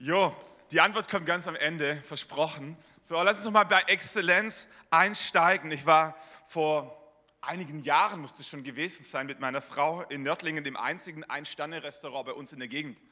[0.00, 0.32] Jo,
[0.70, 2.76] die Antwort kommt ganz am Ende, versprochen.
[3.02, 5.72] So, lass uns noch mal bei Exzellenz einsteigen.
[5.72, 6.96] Ich war vor
[7.40, 12.32] einigen Jahren, musste schon gewesen sein, mit meiner Frau in Nördlingen, dem einzigen Ein-Sterne-Restaurant bei
[12.32, 13.02] uns in der Gegend.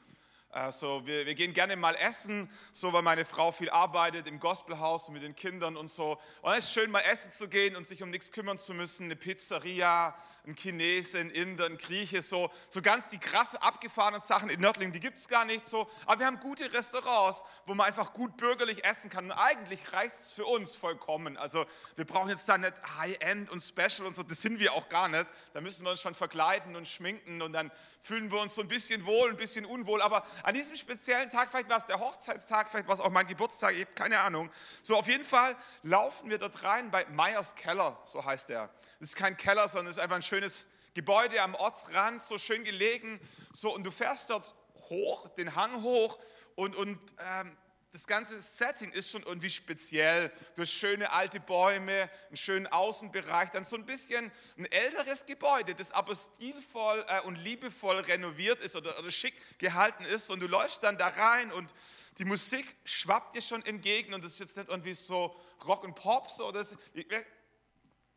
[0.49, 5.09] Also wir, wir, gehen gerne mal essen, so weil meine Frau viel arbeitet im Gospelhaus
[5.09, 6.17] mit den Kindern und so.
[6.41, 9.05] Und es ist schön, mal essen zu gehen und sich um nichts kümmern zu müssen.
[9.05, 10.15] Eine Pizzeria,
[10.45, 14.93] ein Chinese, ein Inder, ein Grieche, so, so ganz die krasse abgefahrenen Sachen in Nördlingen,
[14.93, 15.89] die gibt es gar nicht so.
[16.05, 19.25] Aber wir haben gute Restaurants, wo man einfach gut bürgerlich essen kann.
[19.25, 21.35] Und eigentlich reicht es für uns vollkommen.
[21.35, 21.65] Also
[21.97, 25.09] wir brauchen jetzt da nicht High-End und Special und so, das sind wir auch gar
[25.09, 25.25] nicht.
[25.53, 27.69] Da müssen wir uns schon verkleiden und schminken und dann
[28.01, 30.01] fühlen wir uns so ein bisschen wohl, ein bisschen unwohl.
[30.01, 33.27] Aber an diesem speziellen Tag, vielleicht war es der Hochzeitstag, vielleicht war es auch mein
[33.27, 34.49] Geburtstag, ich habe keine Ahnung.
[34.83, 38.69] So, auf jeden Fall laufen wir dort rein bei Meyers Keller, so heißt er.
[38.99, 42.63] Das ist kein Keller, sondern es ist einfach ein schönes Gebäude am Ortsrand, so schön
[42.63, 43.19] gelegen.
[43.53, 44.55] So, und du fährst dort
[44.89, 46.17] hoch, den Hang hoch
[46.55, 47.55] und, und ähm,
[47.97, 50.31] das ganze Setting ist schon irgendwie speziell.
[50.53, 55.73] Du hast schöne alte Bäume, einen schönen Außenbereich, dann so ein bisschen ein älteres Gebäude,
[55.73, 60.29] das aber stilvoll äh, und liebevoll renoviert ist oder, oder schick gehalten ist.
[60.29, 61.73] Und du läufst dann da rein und
[62.19, 65.35] die Musik schwappt dir schon entgegen und das ist jetzt nicht irgendwie so
[65.65, 67.07] Rock und Pop, so, das, ich,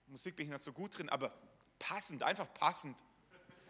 [0.09, 1.33] Musik bin ich nicht so gut drin, aber
[1.79, 2.99] passend, einfach passend.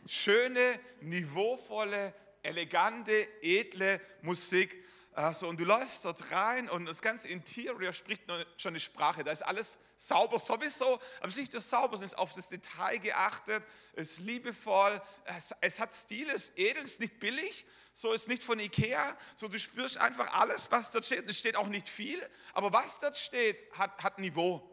[0.08, 7.92] Schöne, niveauvolle, elegante, edle Musik also, und du läufst dort rein und das ganze Interior
[7.92, 8.22] spricht
[8.56, 9.24] schon eine Sprache.
[9.24, 12.48] Da ist alles sauber sowieso, aber es ist nicht nur sauber, es ist auf das
[12.48, 17.18] Detail geachtet, es ist liebevoll, es, es hat Stil, es ist edel, es ist nicht
[17.18, 21.28] billig, so ist nicht von Ikea, so du spürst einfach alles, was dort steht.
[21.28, 24.64] Es steht auch nicht viel, aber was dort steht, hat, hat Niveau.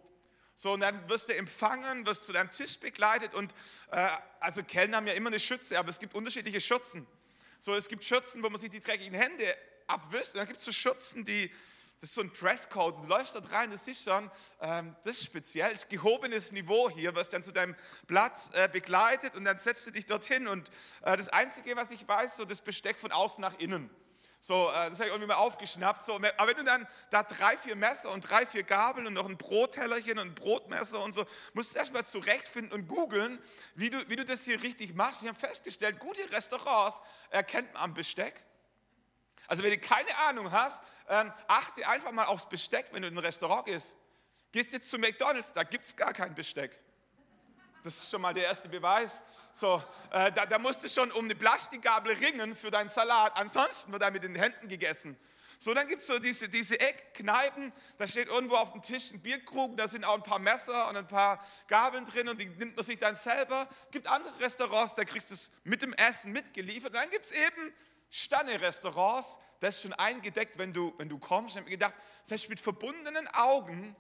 [0.55, 3.53] So, und dann wirst du empfangen, wirst zu deinem Tisch begleitet und
[3.91, 4.07] äh,
[4.39, 7.07] also Kellner haben ja immer eine Schürze, aber es gibt unterschiedliche Schürzen.
[7.59, 10.33] So, es gibt Schürzen, wo man sich die dreckigen Hände abwischt.
[10.33, 11.49] Und dann gibt es so Schürzen, die,
[11.99, 13.03] das ist so ein Dresscode.
[13.03, 14.29] Du läufst dort rein, das ist schon,
[14.61, 17.75] ähm, das ist speziell, das ist gehobenes Niveau hier, wirst dann zu deinem
[18.05, 20.47] Platz äh, begleitet und dann setzt du dich dorthin.
[20.47, 20.69] Und
[21.01, 23.89] äh, das Einzige, was ich weiß, so das Besteck von außen nach innen.
[24.39, 26.03] So, äh, das habe ich irgendwie mal aufgeschnappt.
[26.03, 29.27] So, aber wenn du dann da drei, vier Messer und drei, vier Gabeln und noch
[29.27, 33.41] ein Brottellerchen und ein Brotmesser und so, musst du erstmal zurechtfinden und googeln,
[33.75, 35.23] wie du, wie du das hier richtig machst.
[35.23, 38.35] Ich habe festgestellt, gute Restaurants erkennt man am Besteck.
[39.47, 43.15] Also wenn du keine Ahnung hast, ähm, achte einfach mal aufs Besteck, wenn du in
[43.15, 43.95] ein Restaurant gehst.
[44.51, 46.77] Gehst jetzt zu McDonald's, da gibt es gar kein Besteck.
[47.83, 49.23] Das ist schon mal der erste Beweis.
[49.53, 49.81] So,
[50.11, 53.35] äh, da, da musst du schon um eine Plastikgabel ringen für deinen Salat.
[53.37, 55.17] Ansonsten wird er mit den Händen gegessen.
[55.59, 59.21] So, dann gibt es so diese, diese Eckkneipen, da steht irgendwo auf dem Tisch ein
[59.21, 62.75] Bierkrug, da sind auch ein paar Messer und ein paar Gabeln drin und die nimmt
[62.75, 63.67] man sich dann selber.
[63.85, 66.93] Es gibt andere Restaurants, da kriegst du es mit dem Essen mitgeliefert.
[66.93, 67.73] Und dann gibt es eben
[68.09, 71.51] Sterne-Restaurants, das ist schon eingedeckt, wenn du, wenn du kommst.
[71.51, 73.95] Ich habe mir gedacht, selbst mit verbundenen Augen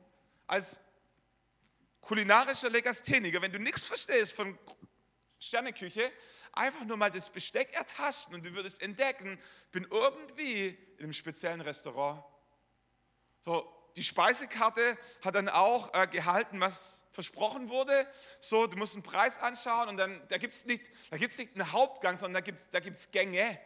[0.45, 0.79] als
[2.01, 4.57] kulinarischer Legastheniker, wenn du nichts verstehst von
[5.39, 6.11] Sterneküche,
[6.53, 9.39] einfach nur mal das Besteck ertasten und du würdest entdecken,
[9.71, 12.23] bin irgendwie in einem speziellen Restaurant.
[13.43, 18.07] So, die Speisekarte hat dann auch äh, gehalten, was versprochen wurde.
[18.39, 22.15] So, du musst einen Preis anschauen und dann, da gibt es nicht, nicht einen Hauptgang,
[22.15, 23.59] sondern da gibt es da gibt's Gänge.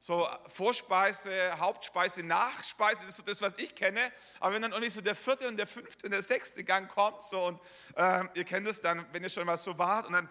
[0.00, 4.12] So Vorspeise, Hauptspeise, Nachspeise, das ist so das, was ich kenne.
[4.38, 6.88] Aber wenn dann auch nicht so der vierte und der fünfte und der sechste Gang
[6.88, 7.60] kommt, so und
[7.96, 10.30] äh, ihr kennt es dann, wenn ihr schon mal so wart und dann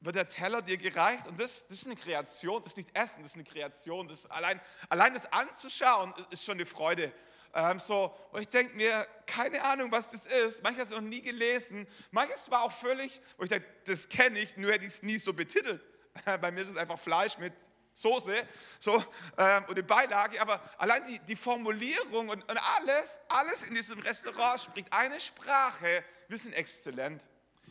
[0.00, 3.22] wird der Teller dir gereicht und das, das ist eine Kreation, das ist nicht Essen,
[3.22, 4.06] das ist eine Kreation.
[4.06, 7.12] Das allein, allein das anzuschauen ist schon eine Freude.
[7.54, 10.62] Ähm, so, und ich denke mir, keine Ahnung, was das ist.
[10.62, 11.86] Manches noch nie gelesen.
[12.10, 15.18] Manches war auch völlig, wo ich denke, das kenne ich, nur hätte ich es nie
[15.18, 15.86] so betitelt.
[16.24, 17.52] Bei mir ist es einfach Fleisch mit
[17.94, 18.46] Soße
[18.78, 18.96] so,
[19.36, 23.98] ähm, und eine Beilage, aber allein die, die Formulierung und, und alles, alles in diesem
[23.98, 26.04] Restaurant spricht eine Sprache.
[26.28, 27.26] Wir sind exzellent.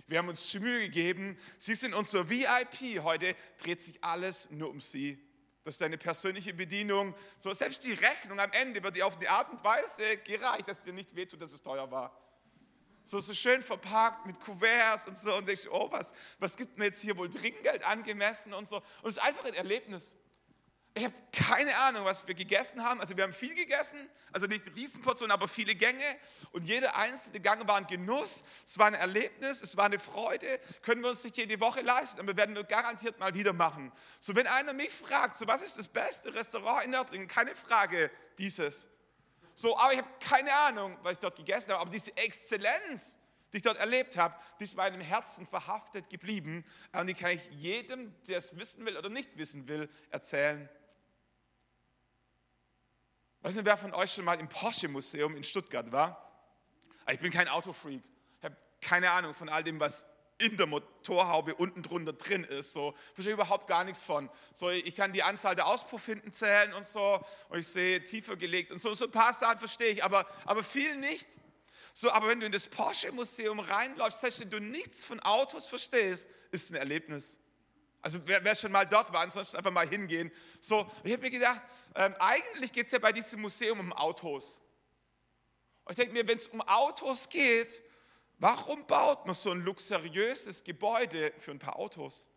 [0.07, 1.39] Wir haben uns Mühe gegeben.
[1.57, 3.01] Sie sind unser VIP.
[3.01, 5.17] Heute dreht sich alles nur um Sie.
[5.63, 7.15] Das ist deine persönliche Bedienung.
[7.37, 10.81] So, selbst die Rechnung am Ende wird dir auf die Art und Weise gereicht, dass
[10.81, 12.15] dir nicht wehtut, dass es teuer war.
[13.11, 15.35] So, so schön verpackt mit Kuverts und so.
[15.35, 18.77] Und ich, oh, was, was gibt mir jetzt hier wohl Trinkgeld angemessen und so.
[18.77, 20.15] Und es ist einfach ein Erlebnis.
[20.93, 23.01] Ich habe keine Ahnung, was wir gegessen haben.
[23.01, 23.99] Also wir haben viel gegessen,
[24.31, 26.05] also nicht Riesenportionen, aber viele Gänge.
[26.53, 30.61] Und jeder einzelne Gang war ein Genuss, es war ein Erlebnis, es war eine Freude.
[30.81, 33.91] Können wir uns nicht jede Woche leisten, aber werden wir garantiert mal wieder machen.
[34.21, 38.09] So wenn einer mich fragt, so was ist das beste Restaurant in Nördlingen, keine Frage,
[38.37, 38.87] dieses.
[39.61, 43.19] So, aber ich habe keine Ahnung, was ich dort gegessen habe, aber diese Exzellenz,
[43.53, 46.65] die ich dort erlebt habe, die ist meinem Herzen verhaftet geblieben.
[46.93, 50.67] Und die kann ich jedem, der es wissen will oder nicht wissen will, erzählen.
[53.41, 56.27] Weiß nicht, wer von euch schon mal im Porsche-Museum in Stuttgart war?
[57.11, 58.01] Ich bin kein Autofreak.
[58.39, 60.07] Ich habe keine Ahnung von all dem, was
[60.41, 62.73] in der Motorhaube unten drunter drin ist.
[62.73, 64.29] So, verstehe überhaupt gar nichts von.
[64.53, 68.71] So, ich kann die Anzahl der Auspuffhinten zählen und so, und ich sehe tiefer gelegt
[68.71, 71.27] und so, so ein paar Sachen verstehe ich, aber, aber viel nicht.
[71.93, 76.29] So, aber wenn du in das Porsche-Museum reinläufst, selbst wenn du nichts von Autos verstehst,
[76.51, 77.37] ist es ein Erlebnis.
[78.01, 80.31] Also wer, wer, schon mal dort war, ansonsten einfach mal hingehen.
[80.59, 81.61] So, ich habe mir gedacht,
[81.95, 84.59] ähm, eigentlich geht es ja bei diesem Museum um Autos.
[85.83, 87.81] Und ich denke mir, wenn es um Autos geht,
[88.41, 92.27] warum baut man so ein luxuriöses Gebäude für ein paar Autos?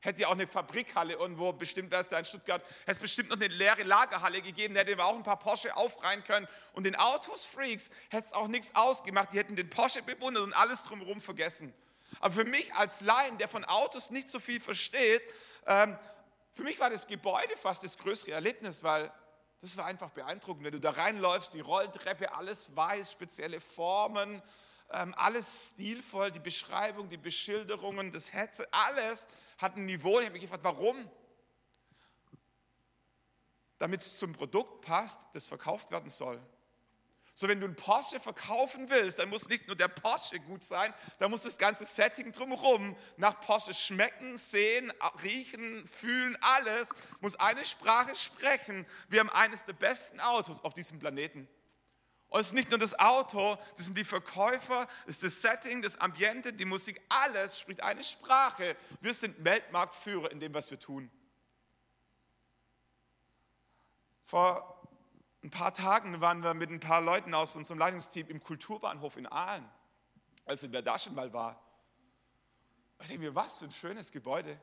[0.00, 3.28] Hätte ja auch eine Fabrikhalle irgendwo, bestimmt wäre es da in Stuttgart, hätte es bestimmt
[3.28, 6.48] noch eine leere Lagerhalle gegeben, da hätten wir auch ein paar Porsche aufreihen können.
[6.72, 10.82] Und den Autos-Freaks hätte es auch nichts ausgemacht, die hätten den Porsche bewundert und alles
[10.84, 11.72] drumherum vergessen.
[12.20, 15.22] Aber für mich als Laien, der von Autos nicht so viel versteht,
[15.66, 15.96] ähm,
[16.54, 19.10] für mich war das Gebäude fast das größere Erlebnis, weil
[19.62, 20.64] das war einfach beeindruckend.
[20.64, 24.42] Wenn du da reinläufst, die Rolltreppe, alles weiß, spezielle Formen,
[24.90, 29.28] ähm, alles stilvoll, die Beschreibung, die Beschilderungen, das Hetze, alles
[29.58, 30.18] hat ein Niveau.
[30.18, 31.08] Ich habe mich gefragt, warum?
[33.78, 36.40] Damit es zum Produkt passt, das verkauft werden soll.
[37.34, 40.92] So, wenn du einen Porsche verkaufen willst, dann muss nicht nur der Porsche gut sein,
[41.18, 44.92] da muss das ganze Setting drumherum nach Porsche schmecken, sehen,
[45.22, 46.90] riechen, fühlen, alles
[47.20, 48.86] muss eine Sprache sprechen.
[49.08, 51.48] Wir haben eines der besten Autos auf diesem Planeten.
[52.28, 55.82] Und es ist nicht nur das Auto, das sind die Verkäufer, es ist das Setting,
[55.82, 58.76] das Ambiente, die Musik, alles spricht eine Sprache.
[59.00, 61.10] Wir sind Weltmarktführer in dem, was wir tun.
[64.24, 64.81] Vor
[65.42, 69.26] ein paar Tagen waren wir mit ein paar Leuten aus unserem Leitungsteam im Kulturbahnhof in
[69.26, 69.68] Aalen.
[70.44, 71.60] Also wer da schon mal war.
[73.00, 74.58] Ich denke mir, was für ein schönes Gebäude.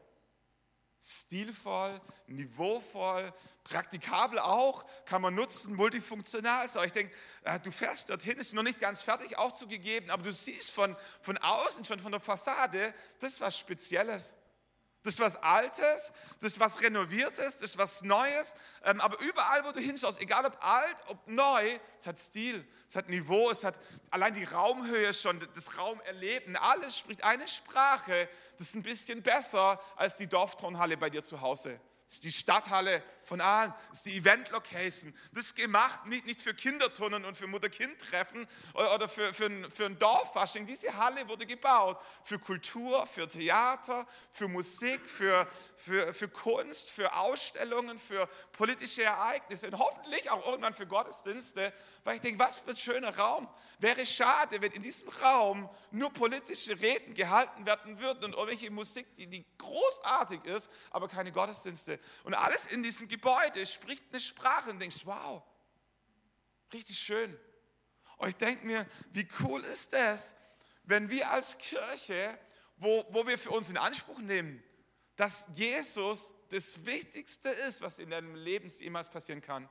[1.01, 3.33] Stilvoll, niveauvoll,
[3.63, 6.67] praktikabel auch, kann man nutzen, multifunktional.
[6.67, 10.23] So, ich denke, äh, du fährst dorthin, ist noch nicht ganz fertig, auch zugegeben, aber
[10.23, 14.35] du siehst von, von außen, schon von der Fassade, das ist was Spezielles.
[15.09, 18.53] Das ist was Altes, das ist was Renoviertes, das ist was Neues.
[18.85, 22.95] Ähm, aber überall, wo du hinschaust, egal ob alt, ob neu, es hat Stil, es
[22.95, 23.79] hat Niveau, es hat
[24.11, 26.55] allein die Raumhöhe schon, das Raumerleben.
[26.57, 28.29] Alles spricht eine Sprache,
[28.59, 31.79] das ist ein bisschen besser als die Dorftonhalle bei dir zu Hause.
[32.09, 35.15] Das ist die Stadthalle von Aalen, das ist die Event-Location.
[35.31, 39.85] Das ist gemacht nicht, nicht für Kinderturnen und für Mutter-Kind-Treffen oder für, für, ein, für
[39.85, 40.65] ein Dorffasching.
[40.65, 45.47] Diese Halle wurde gebaut für Kultur, für Theater, für Musik, für,
[45.77, 51.71] für, für Kunst, für Ausstellungen, für politische Ereignisse und hoffentlich auch irgendwann für Gottesdienste.
[52.03, 53.47] Weil ich denke, was für ein schöner Raum.
[53.77, 59.13] Wäre schade, wenn in diesem Raum nur politische Reden gehalten werden würden und irgendwelche Musik,
[59.13, 61.98] die, die großartig ist, aber keine Gottesdienste.
[62.23, 65.43] Und alles in diesem Gebäude spricht eine Sprache und denkst, wow,
[66.73, 67.37] richtig schön.
[68.17, 70.35] Und ich denke mir, wie cool ist das,
[70.83, 72.37] wenn wir als Kirche,
[72.77, 74.63] wo, wo wir für uns in Anspruch nehmen,
[75.15, 79.69] dass Jesus das Wichtigste ist, was in deinem Leben jemals passieren kann.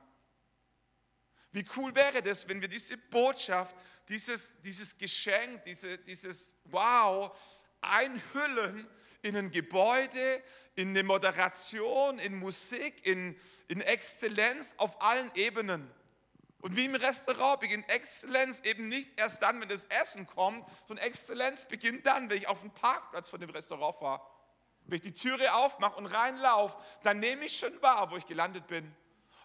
[1.51, 3.75] Wie cool wäre das, wenn wir diese Botschaft,
[4.07, 7.35] dieses, dieses Geschenk, diese, dieses Wow
[7.81, 8.87] einhüllen
[9.21, 10.41] in ein Gebäude,
[10.75, 13.37] in eine Moderation, in Musik, in,
[13.67, 15.89] in Exzellenz auf allen Ebenen.
[16.61, 21.05] Und wie im Restaurant beginnt Exzellenz eben nicht erst dann, wenn das Essen kommt, sondern
[21.05, 24.21] Exzellenz beginnt dann, wenn ich auf dem Parkplatz von dem Restaurant fahre.
[24.85, 28.67] Wenn ich die Türe aufmache und reinlaufe, dann nehme ich schon wahr, wo ich gelandet
[28.67, 28.93] bin.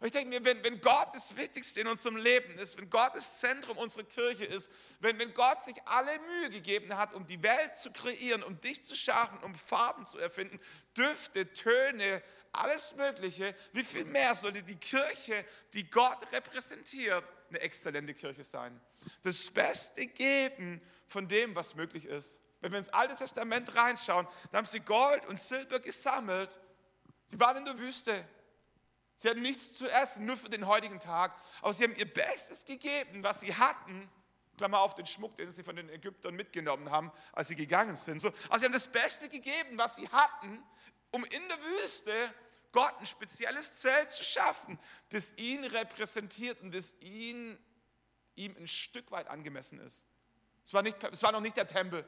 [0.05, 3.15] Und ich denke mir, wenn, wenn Gott das Wichtigste in unserem Leben ist, wenn Gott
[3.15, 4.71] das Zentrum unserer Kirche ist,
[5.01, 8.85] wenn, wenn Gott sich alle Mühe gegeben hat, um die Welt zu kreieren, um dich
[8.85, 10.61] zu schaffen, um Farben zu erfinden,
[10.95, 15.43] Düfte, Töne, alles Mögliche, wie viel mehr sollte die Kirche,
[15.73, 18.79] die Gott repräsentiert, eine exzellente Kirche sein?
[19.23, 22.41] Das Beste geben von dem, was möglich ist.
[22.61, 26.61] Wenn wir ins Alte Testament reinschauen, da haben sie Gold und Silber gesammelt.
[27.25, 28.29] Sie waren in der Wüste.
[29.17, 31.37] Sie hatten nichts zu essen, nur für den heutigen Tag.
[31.63, 34.11] Aber sie haben ihr Bestes gegeben, was sie hatten.
[34.57, 38.21] Klammer auf den Schmuck, den sie von den Ägyptern mitgenommen haben, als sie gegangen sind.
[38.21, 40.63] So, also sie haben das Beste gegeben, was sie hatten,
[41.11, 42.13] um in der Wüste
[42.71, 44.79] Gott ein spezielles Zelt zu schaffen,
[45.11, 47.59] das ihn repräsentiert und das ihn,
[48.35, 50.07] ihm ein Stück weit angemessen ist.
[50.65, 52.05] Es war, nicht, es war noch nicht der Tempel.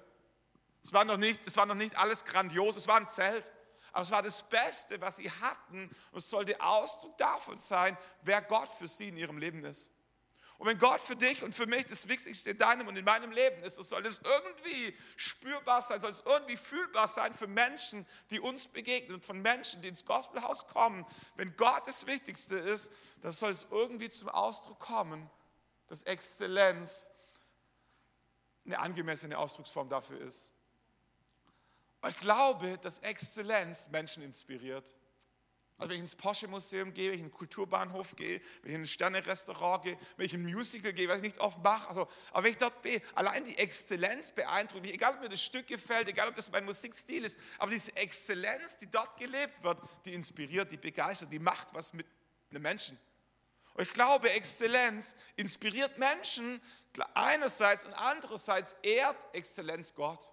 [0.82, 2.76] Es war, noch nicht, es war noch nicht alles grandios.
[2.76, 3.52] Es war ein Zelt.
[3.96, 5.90] Aber es war das Beste, was sie hatten.
[6.10, 9.90] Und es sollte Ausdruck davon sein, wer Gott für sie in ihrem Leben ist.
[10.58, 13.30] Und wenn Gott für dich und für mich das Wichtigste in deinem und in meinem
[13.30, 18.06] Leben ist, dann soll es irgendwie spürbar sein, soll es irgendwie fühlbar sein für Menschen,
[18.28, 21.06] die uns begegnen, von Menschen, die ins Gospelhaus kommen.
[21.36, 25.30] Wenn Gott das Wichtigste ist, dann soll es irgendwie zum Ausdruck kommen,
[25.86, 27.08] dass Exzellenz
[28.66, 30.52] eine angemessene Ausdrucksform dafür ist.
[32.06, 34.94] Und ich glaube, dass Exzellenz Menschen inspiriert.
[35.76, 38.82] Also wenn ich ins Porsche-Museum gehe, wenn ich in den Kulturbahnhof gehe, wenn ich in
[38.82, 42.06] ein Sterne-Restaurant gehe, wenn ich in ein Musical gehe, was ich nicht oft mache, also,
[42.30, 45.66] aber wenn ich dort bin, allein die Exzellenz beeindruckt mich, egal ob mir das Stück
[45.66, 50.14] gefällt, egal ob das mein Musikstil ist, aber diese Exzellenz, die dort gelebt wird, die
[50.14, 52.06] inspiriert, die begeistert, die macht was mit
[52.50, 52.96] einem Menschen.
[53.74, 56.62] Und ich glaube, Exzellenz inspiriert Menschen
[57.14, 60.30] einerseits und andererseits ehrt Exzellenz Gott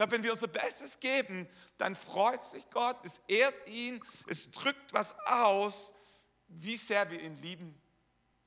[0.00, 4.94] glaube, wenn wir unser Bestes geben, dann freut sich Gott, es ehrt ihn, es drückt
[4.94, 5.92] was aus,
[6.48, 7.78] wie sehr wir ihn lieben,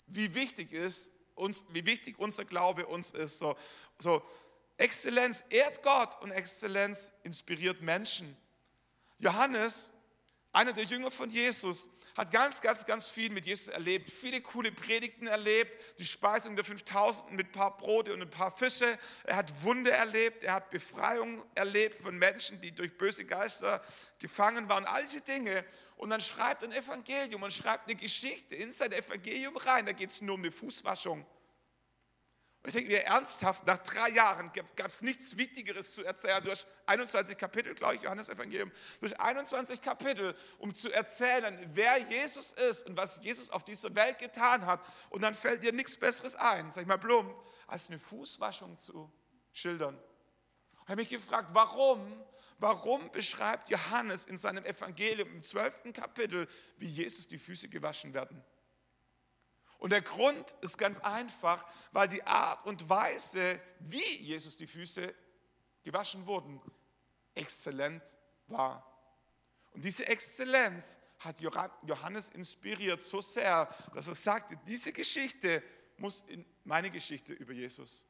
[0.08, 3.38] wie wichtig ist uns, wie wichtig unser Glaube uns ist.
[3.38, 3.56] So,
[4.00, 4.24] so
[4.78, 8.36] Exzellenz ehrt Gott und Exzellenz inspiriert Menschen.
[9.20, 9.92] Johannes,
[10.54, 14.72] einer der Jünger von Jesus, hat ganz, ganz, ganz viel mit Jesus erlebt, viele coole
[14.72, 18.98] Predigten erlebt, die Speisung der 5000 mit ein paar Brote und ein paar Fische.
[19.24, 23.82] Er hat Wunder erlebt, er hat Befreiung erlebt von Menschen, die durch böse Geister
[24.20, 25.66] gefangen waren, all diese Dinge.
[25.98, 29.86] Und dann schreibt ein Evangelium und schreibt eine Geschichte in sein Evangelium rein.
[29.86, 31.26] Da geht es nur um eine Fußwaschung.
[32.66, 36.42] Ich denke mir ernsthaft, nach drei Jahren gab es nichts Wichtigeres zu erzählen.
[36.42, 41.98] Du hast 21 Kapitel, glaube ich, Johannes Evangelium, durch 21 Kapitel, um zu erzählen, wer
[41.98, 44.80] Jesus ist und was Jesus auf dieser Welt getan hat.
[45.10, 47.36] Und dann fällt dir nichts Besseres ein, sag ich mal plump,
[47.68, 49.12] als eine Fußwaschung zu
[49.52, 50.00] schildern.
[50.84, 52.24] Ich habe mich gefragt, warum,
[52.60, 55.92] warum beschreibt Johannes in seinem Evangelium im 12.
[55.92, 58.42] Kapitel, wie Jesus die Füße gewaschen werden?
[59.84, 65.14] Und der Grund ist ganz einfach, weil die Art und Weise, wie Jesus die Füße
[65.84, 66.62] gewaschen wurden,
[67.36, 68.16] exzellent
[68.48, 68.90] war.
[69.74, 75.62] Und diese Exzellenz hat Johannes inspiriert so sehr, dass er sagte, diese Geschichte
[75.98, 78.06] muss in meine Geschichte über Jesus.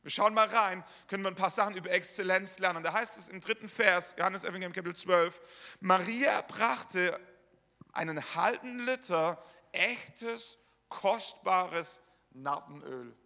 [0.00, 2.82] Wir schauen mal rein, können wir ein paar Sachen über Exzellenz lernen.
[2.82, 5.42] Da heißt es im dritten Vers, Johannes Evangelium Kapitel 12,
[5.80, 7.20] Maria brachte
[7.92, 10.56] einen halben Liter echtes
[10.92, 12.00] kostbares
[12.32, 13.16] Nartenöl.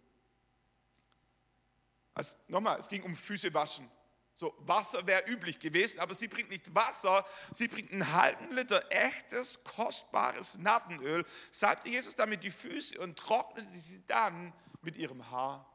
[2.13, 3.89] Also nochmal, es ging um Füße waschen.
[4.33, 8.83] So, Wasser wäre üblich gewesen, aber sie bringt nicht Wasser, sie bringt einen halben Liter
[8.91, 15.65] echtes, kostbares Nartenöl, salbte Jesus damit die Füße und trocknete sie dann mit ihrem Haar.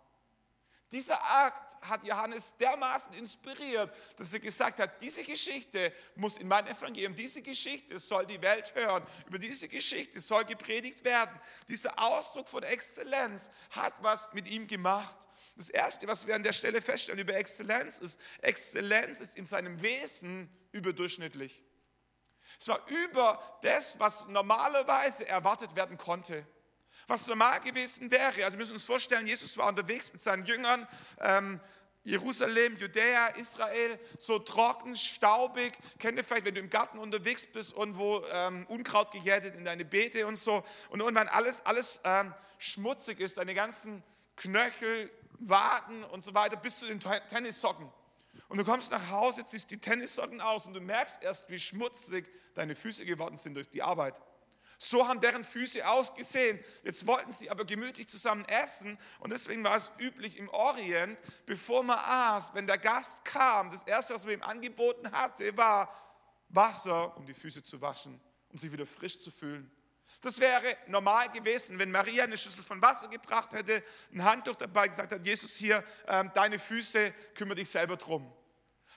[0.92, 6.66] Dieser Akt hat Johannes dermaßen inspiriert, dass er gesagt hat, diese Geschichte muss in mein
[6.66, 11.40] Evangelium, diese Geschichte soll die Welt hören, über diese Geschichte soll gepredigt werden.
[11.66, 15.16] Dieser Ausdruck von Exzellenz hat was mit ihm gemacht.
[15.56, 19.80] Das Erste, was wir an der Stelle feststellen über Exzellenz ist, Exzellenz ist in seinem
[19.80, 21.62] Wesen überdurchschnittlich.
[22.60, 26.46] Es war über das, was normalerweise erwartet werden konnte
[27.06, 28.44] was normal gewesen wäre.
[28.44, 30.86] Also wir müssen uns vorstellen, Jesus war unterwegs mit seinen Jüngern.
[31.20, 31.60] Ähm,
[32.04, 35.72] Jerusalem, Judäa, Israel, so trocken, staubig.
[36.00, 39.84] Kennt ihr vielleicht, wenn du im Garten unterwegs bist, irgendwo ähm, Unkraut gejätet in deine
[39.84, 40.64] Beete und so.
[40.90, 44.02] Und irgendwann alles, alles ähm, schmutzig ist, deine ganzen
[44.36, 47.90] Knöchel, Waden und so weiter, bis zu den Tennissocken.
[48.48, 52.28] Und du kommst nach Hause, ziehst die Tennissocken aus und du merkst erst, wie schmutzig
[52.54, 54.20] deine Füße geworden sind durch die Arbeit.
[54.84, 56.58] So haben deren Füße ausgesehen.
[56.82, 61.84] Jetzt wollten sie aber gemütlich zusammen essen und deswegen war es üblich im Orient, bevor
[61.84, 65.88] man aß, wenn der Gast kam, das erste, was man ihm angeboten hatte, war
[66.48, 69.70] Wasser, um die Füße zu waschen, um sich wieder frisch zu fühlen.
[70.20, 74.88] Das wäre normal gewesen, wenn Maria eine Schüssel von Wasser gebracht hätte, ein Handtuch dabei
[74.88, 78.32] gesagt hat, Jesus hier, ähm, deine Füße, kümmere dich selber drum.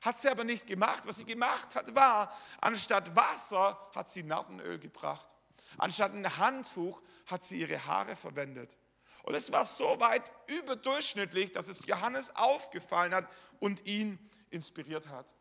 [0.01, 1.04] Hat sie aber nicht gemacht.
[1.06, 5.30] Was sie gemacht hat, war, anstatt Wasser hat sie Nartenöl gebracht.
[5.77, 8.77] Anstatt ein Handtuch hat sie ihre Haare verwendet.
[9.24, 13.27] Und es war so weit überdurchschnittlich, dass es Johannes aufgefallen hat
[13.60, 14.20] und ihn
[14.51, 15.34] inspiriert hat.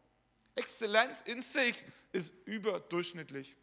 [0.54, 3.56] Exzellenz in sich ist überdurchschnittlich.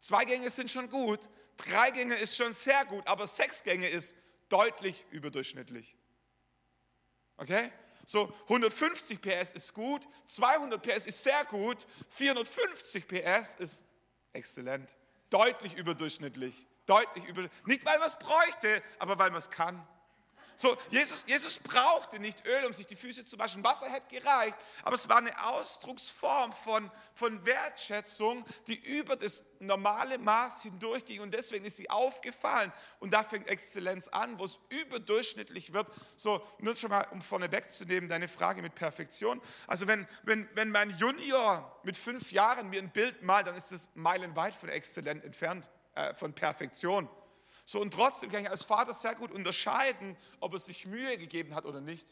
[0.00, 4.14] Zwei Gänge sind schon gut, drei Gänge ist schon sehr gut, aber sechs Gänge ist
[4.48, 5.96] deutlich überdurchschnittlich.
[7.38, 7.72] Okay?
[8.04, 13.84] So 150 PS ist gut, 200 PS ist sehr gut, 450 PS ist
[14.36, 14.96] exzellent,
[15.30, 19.86] deutlich überdurchschnittlich, deutlich über, nicht weil man es bräuchte, aber weil man es kann.
[20.56, 23.62] So, Jesus, Jesus brauchte nicht Öl, um sich die Füße zu waschen.
[23.62, 30.18] Wasser hätte gereicht, aber es war eine Ausdrucksform von, von Wertschätzung, die über das normale
[30.18, 32.72] Maß hindurchging und deswegen ist sie aufgefallen.
[33.00, 35.88] Und da fängt Exzellenz an, wo es überdurchschnittlich wird.
[36.16, 39.40] So, nur schon mal, um vorne wegzunehmen, deine Frage mit Perfektion.
[39.66, 43.72] Also, wenn, wenn, wenn mein Junior mit fünf Jahren mir ein Bild malt, dann ist
[43.72, 47.08] es meilenweit von exzellent entfernt, äh, von Perfektion.
[47.66, 51.52] So und trotzdem kann ich als Vater sehr gut unterscheiden, ob er sich Mühe gegeben
[51.52, 52.06] hat oder nicht.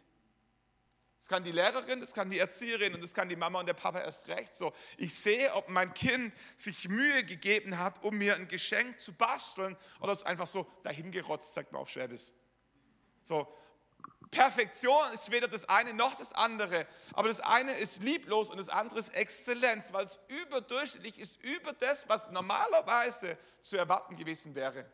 [1.20, 3.74] Das kann die Lehrerin, das kann die Erzieherin und das kann die Mama und der
[3.74, 4.52] Papa erst recht.
[4.52, 9.12] So, ich sehe, ob mein Kind sich Mühe gegeben hat, um mir ein Geschenk zu
[9.12, 12.32] basteln oder ob es einfach so dahingerotzt, sagt man auf Schwäbisch.
[13.22, 13.46] So,
[14.32, 18.68] Perfektion ist weder das eine noch das andere, aber das eine ist lieblos und das
[18.68, 24.84] andere ist Exzellenz, weil es überdurchschnittlich ist, über das, was normalerweise zu erwarten gewesen wäre.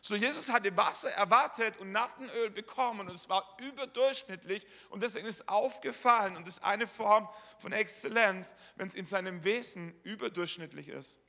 [0.00, 5.48] So, Jesus hatte Wasser erwartet und Nattenöl bekommen und es war überdurchschnittlich und deswegen ist
[5.48, 7.28] aufgefallen und ist eine Form
[7.58, 11.20] von Exzellenz, wenn es in seinem Wesen überdurchschnittlich ist.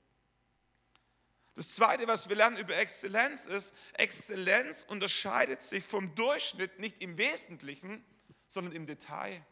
[1.56, 7.18] Das Zweite, was wir lernen über Exzellenz ist, Exzellenz unterscheidet sich vom Durchschnitt nicht im
[7.18, 8.06] Wesentlichen,
[8.48, 9.46] sondern im Detail.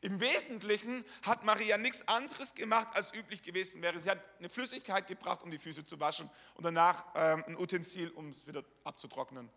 [0.00, 3.98] Im Wesentlichen hat Maria nichts anderes gemacht, als üblich gewesen wäre.
[4.00, 8.10] Sie hat eine Flüssigkeit gebracht, um die Füße zu waschen und danach ähm, ein Utensil,
[8.10, 9.50] um es wieder abzutrocknen.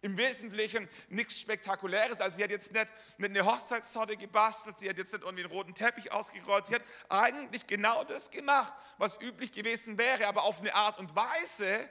[0.00, 2.20] Im Wesentlichen nichts Spektakuläres.
[2.20, 2.86] Also sie hat jetzt nicht,
[3.18, 6.66] nicht eine Hochzeitssorte gebastelt, sie hat jetzt nicht irgendwie einen roten Teppich ausgerollt.
[6.66, 11.14] Sie hat eigentlich genau das gemacht, was üblich gewesen wäre, aber auf eine Art und
[11.14, 11.90] Weise,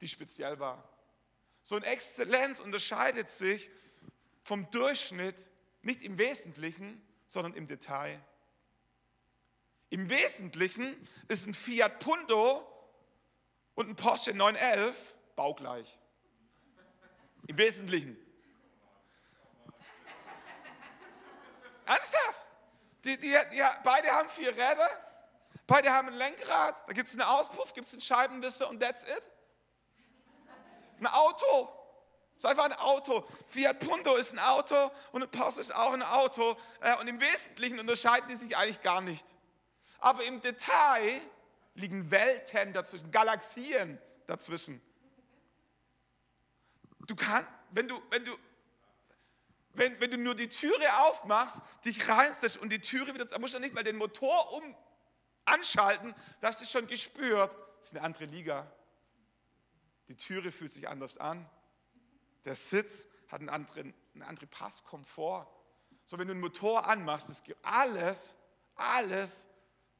[0.00, 0.86] die speziell war.
[1.62, 3.70] So eine Exzellenz unterscheidet sich
[4.40, 5.48] vom Durchschnitt
[5.82, 8.20] nicht im Wesentlichen, sondern im Detail.
[9.90, 10.96] Im Wesentlichen
[11.28, 12.66] ist ein Fiat Punto
[13.74, 15.98] und ein Porsche 911 baugleich.
[17.46, 18.16] Im Wesentlichen.
[21.84, 22.50] Ernsthaft?
[23.04, 24.88] Die, die, die, beide haben vier Räder,
[25.66, 29.04] beide haben ein Lenkrad, da gibt es einen Auspuff, gibt es einen Scheibenwisser und that's
[29.04, 29.30] it.
[31.00, 31.81] Ein Auto,
[32.42, 33.24] ist einfach ein Auto.
[33.46, 36.56] Fiat Punto ist ein Auto und ein Porsche ist auch ein Auto.
[36.80, 39.24] Äh, und im Wesentlichen unterscheiden die sich eigentlich gar nicht.
[40.00, 41.20] Aber im Detail
[41.74, 44.82] liegen Welten dazwischen, Galaxien dazwischen.
[47.06, 48.36] Du kannst, wenn du, wenn du,
[49.74, 53.54] wenn, wenn du nur die Türe aufmachst, dich reinsetzt und die Türe wieder, da musst
[53.54, 54.76] du nicht mal den Motor um
[55.44, 58.70] anschalten, da hast du schon gespürt, das ist eine andere Liga.
[60.08, 61.48] Die Türe fühlt sich anders an.
[62.44, 65.46] Der Sitz hat einen anderen, einen anderen Passkomfort.
[66.04, 68.36] So, wenn du einen Motor anmachst, das alles,
[68.74, 69.48] alles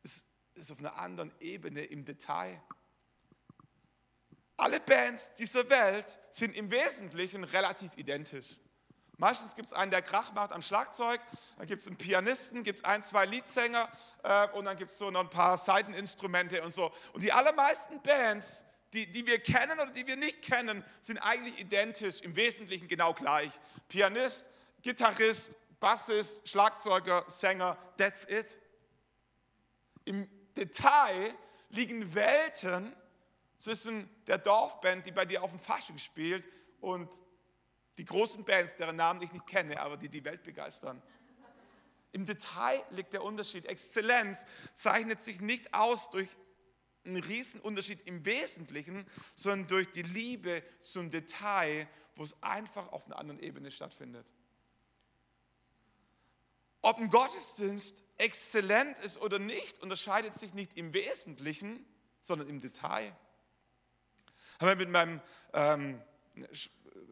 [0.02, 2.60] ist, ist auf einer anderen Ebene im Detail.
[4.56, 8.58] Alle Bands dieser Welt sind im Wesentlichen relativ identisch.
[9.18, 11.20] Meistens gibt es einen, der Krach macht am Schlagzeug,
[11.56, 13.88] dann gibt es einen Pianisten, gibt es ein, zwei Leadsänger
[14.24, 16.92] äh, und dann gibt es so noch ein paar Seiteninstrumente und so.
[17.12, 21.58] Und die allermeisten Bands die, die wir kennen oder die wir nicht kennen, sind eigentlich
[21.58, 23.50] identisch, im Wesentlichen genau gleich.
[23.88, 24.48] Pianist,
[24.82, 28.58] Gitarrist, Bassist, Schlagzeuger, Sänger, that's it.
[30.04, 31.34] Im Detail
[31.70, 32.94] liegen Welten
[33.56, 36.46] zwischen der Dorfband, die bei dir auf dem Fasching spielt,
[36.80, 37.08] und
[37.96, 41.00] die großen Bands, deren Namen ich nicht kenne, aber die die Welt begeistern.
[42.10, 43.66] Im Detail liegt der Unterschied.
[43.66, 46.28] Exzellenz zeichnet sich nicht aus durch
[47.04, 53.18] ein Riesenunterschied im Wesentlichen, sondern durch die Liebe zum Detail, wo es einfach auf einer
[53.18, 54.26] anderen Ebene stattfindet.
[56.82, 61.84] Ob ein Gottesdienst exzellent ist oder nicht, unterscheidet sich nicht im Wesentlichen,
[62.20, 63.16] sondern im Detail.
[64.58, 65.20] Haben wir mit meinem
[65.54, 66.00] ähm,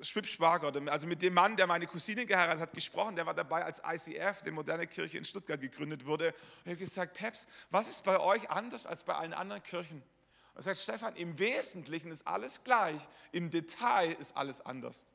[0.02, 3.16] Schwibschwager, also mit dem Mann, der meine Cousine geheiratet hat, gesprochen.
[3.16, 6.28] Der war dabei, als ICF, die moderne Kirche in Stuttgart, gegründet wurde.
[6.28, 9.98] Und ich habe gesagt, Peps, was ist bei euch anders als bei allen anderen Kirchen?
[9.98, 15.06] Und er sagt, Stefan, im Wesentlichen ist alles gleich, im Detail ist alles anders.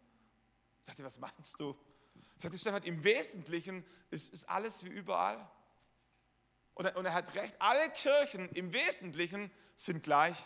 [0.81, 1.77] Ich sagte, was meinst du?
[2.37, 5.49] Ich sagte, Stefan, im Wesentlichen ist, ist alles wie überall.
[6.75, 10.37] Und er, und er hat recht, alle Kirchen im Wesentlichen sind gleich.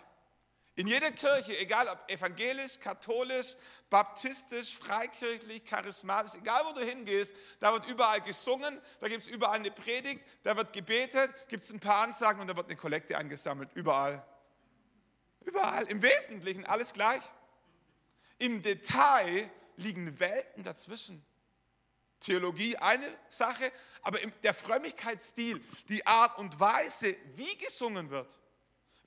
[0.79, 3.57] In jeder Kirche, egal ob evangelisch, katholisch,
[3.89, 9.59] baptistisch, freikirchlich, charismatisch, egal wo du hingehst, da wird überall gesungen, da gibt es überall
[9.59, 13.17] eine Predigt, da wird gebetet, gibt es ein paar Ansagen und da wird eine Kollekte
[13.17, 13.69] angesammelt.
[13.73, 14.25] Überall.
[15.41, 15.85] Überall.
[15.87, 17.23] Im Wesentlichen alles gleich.
[18.37, 21.25] Im Detail liegen Welten dazwischen.
[22.21, 23.69] Theologie eine Sache,
[24.01, 28.39] aber der Frömmigkeitsstil, die Art und Weise, wie gesungen wird,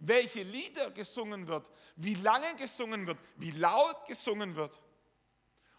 [0.04, 4.82] welche Lieder gesungen wird, wie lange gesungen wird, wie laut gesungen wird.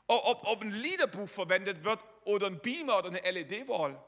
[0.08, 4.02] Ob, ob ein Liederbuch verwendet wird oder ein Beamer oder eine LED-Wall.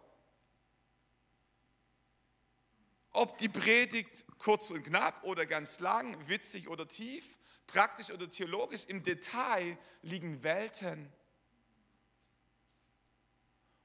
[3.12, 8.86] Ob die Predigt kurz und knapp oder ganz lang, witzig oder tief, praktisch oder theologisch,
[8.86, 11.12] im Detail liegen Welten.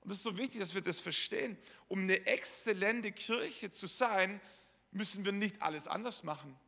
[0.01, 1.59] Und es ist so wichtig, dass wir das verstehen.
[1.89, 4.41] Um eine exzellente Kirche zu sein,
[4.93, 6.59] müssen wir nicht alles anders machen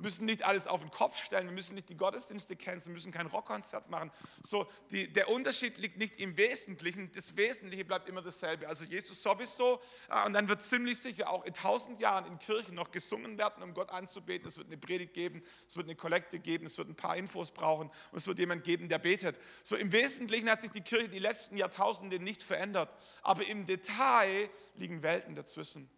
[0.00, 3.12] müssen nicht alles auf den Kopf stellen, wir müssen nicht die Gottesdienste kennen, wir müssen
[3.12, 4.10] kein Rockkonzert machen.
[4.42, 8.68] So, die, der Unterschied liegt nicht im Wesentlichen, das Wesentliche bleibt immer dasselbe.
[8.68, 9.80] Also Jesus sowieso,
[10.24, 13.74] und dann wird ziemlich sicher auch in tausend Jahren in Kirchen noch gesungen werden, um
[13.74, 14.48] Gott anzubeten.
[14.48, 17.52] Es wird eine Predigt geben, es wird eine Kollekte geben, es wird ein paar Infos
[17.52, 19.38] brauchen und es wird jemand geben, der betet.
[19.62, 22.90] So im Wesentlichen hat sich die Kirche die letzten Jahrtausende nicht verändert,
[23.22, 25.90] aber im Detail liegen Welten dazwischen.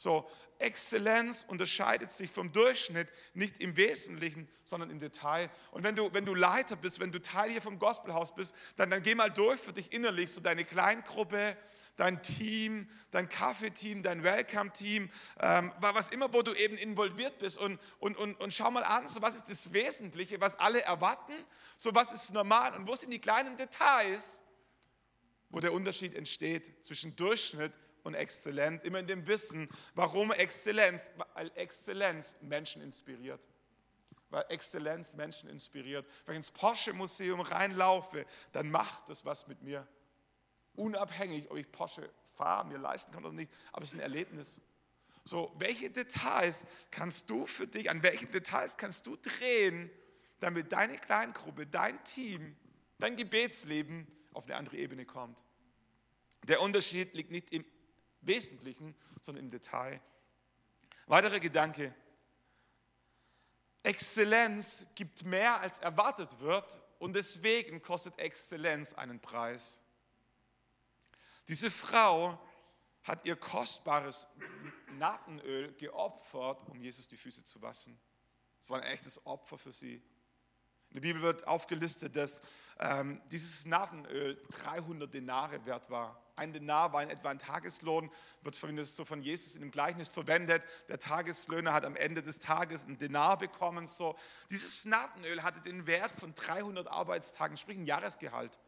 [0.00, 0.26] So,
[0.58, 5.50] Exzellenz unterscheidet sich vom Durchschnitt nicht im Wesentlichen, sondern im Detail.
[5.72, 8.88] Und wenn du, wenn du Leiter bist, wenn du Teil hier vom Gospelhaus bist, dann,
[8.88, 11.54] dann geh mal durch für dich innerlich, so deine Kleingruppe,
[11.96, 17.58] dein Team, dein Kaffeeteam, dein Welcome-Team, ähm, was immer, wo du eben involviert bist.
[17.58, 21.34] Und, und, und, und schau mal an, so was ist das Wesentliche, was alle erwarten,
[21.76, 22.74] so was ist normal?
[22.74, 24.42] Und wo sind die kleinen Details,
[25.50, 31.50] wo der Unterschied entsteht zwischen Durchschnitt und exzellent, immer in dem Wissen, warum Exzellenz, weil
[31.54, 33.40] Exzellenz Menschen inspiriert.
[34.30, 36.06] Weil Exzellenz Menschen inspiriert.
[36.24, 39.86] Wenn ich ins Porsche Museum reinlaufe, dann macht das was mit mir.
[40.74, 44.60] Unabhängig, ob ich Porsche fahre, mir leisten kann oder nicht, aber es ist ein Erlebnis.
[45.24, 49.90] So, welche Details kannst du für dich, an welchen Details kannst du drehen,
[50.38, 52.56] damit deine Kleingruppe, dein Team,
[52.98, 55.44] dein Gebetsleben auf eine andere Ebene kommt?
[56.44, 57.64] Der Unterschied liegt nicht im
[58.22, 60.00] Wesentlichen, sondern im Detail.
[61.06, 61.94] Weiterer Gedanke.
[63.82, 69.82] Exzellenz gibt mehr, als erwartet wird und deswegen kostet Exzellenz einen Preis.
[71.48, 72.38] Diese Frau
[73.02, 74.28] hat ihr kostbares
[74.98, 77.98] Natenöl geopfert, um Jesus die Füße zu waschen.
[78.60, 80.02] Es war ein echtes Opfer für sie.
[80.90, 82.42] In der Bibel wird aufgelistet, dass
[82.80, 86.20] ähm, dieses Natenöl 300 Denare wert war.
[86.34, 88.10] Ein Denar war in etwa ein Tageslohn,
[88.42, 90.64] wird so von Jesus in dem Gleichnis verwendet.
[90.88, 93.86] Der Tageslöhner hat am Ende des Tages ein Denar bekommen.
[93.86, 94.16] So.
[94.50, 98.58] Dieses Natenöl hatte den Wert von 300 Arbeitstagen, sprich ein Jahresgehalt.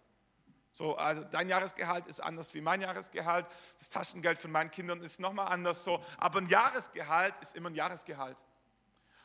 [0.71, 3.47] So, also dein Jahresgehalt ist anders wie mein Jahresgehalt.
[3.79, 5.83] Das Taschengeld von meinen Kindern ist nochmal anders.
[5.83, 8.45] So, aber ein Jahresgehalt ist immer ein Jahresgehalt.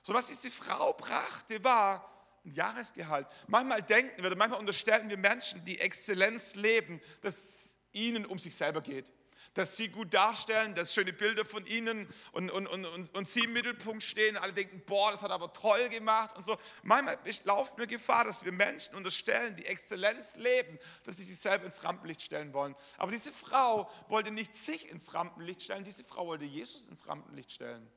[0.02, 2.17] So, was diese Frau brachte, war
[2.48, 3.28] ein Jahresgehalt.
[3.48, 8.82] Manchmal denken wir, manchmal unterstellen wir Menschen, die Exzellenz leben, dass ihnen um sich selber
[8.82, 9.12] geht.
[9.54, 13.46] Dass sie gut darstellen, dass schöne Bilder von ihnen und, und, und, und, und sie
[13.46, 14.38] im Mittelpunkt stehen.
[14.38, 16.58] Alle denken, boah, das hat aber toll gemacht und so.
[16.84, 21.66] Manchmal laufen wir Gefahr, dass wir Menschen unterstellen, die Exzellenz leben, dass sie sich selber
[21.66, 22.76] ins Rampenlicht stellen wollen.
[22.98, 27.52] Aber diese Frau wollte nicht sich ins Rampenlicht stellen, diese Frau wollte Jesus ins Rampenlicht
[27.52, 27.90] stellen.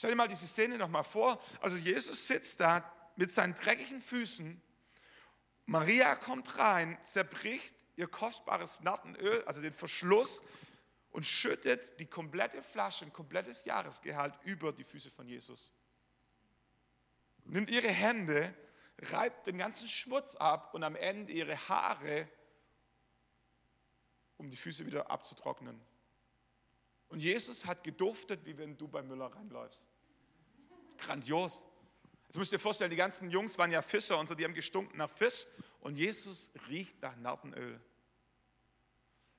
[0.00, 1.38] Stell dir mal diese Szene nochmal vor.
[1.60, 4.58] Also Jesus sitzt da mit seinen dreckigen Füßen.
[5.66, 10.42] Maria kommt rein, zerbricht ihr kostbares Nattenöl, also den Verschluss,
[11.10, 15.70] und schüttet die komplette Flasche, ein komplettes Jahresgehalt über die Füße von Jesus.
[17.44, 18.54] Nimmt ihre Hände,
[19.00, 22.26] reibt den ganzen Schmutz ab und am Ende ihre Haare,
[24.38, 25.78] um die Füße wieder abzutrocknen.
[27.10, 29.89] Und Jesus hat geduftet, wie wenn du bei Müller reinläufst.
[31.00, 31.66] Grandios.
[32.26, 34.54] Jetzt müsst ihr dir vorstellen, die ganzen Jungs waren ja Fischer und so, die haben
[34.54, 35.46] gestunken nach Fisch
[35.80, 37.80] und Jesus riecht nach Nartenöl.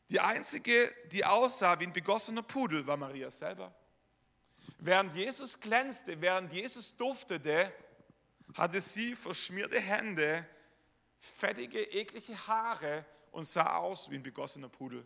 [0.10, 3.74] Die einzige, die aussah wie ein begossener Pudel, war Maria selber.
[4.78, 7.72] Während Jesus glänzte, während Jesus duftete,
[8.56, 10.46] hatte sie verschmierte Hände,
[11.18, 15.06] fettige, eklige Haare und sah aus wie ein begossener Pudel.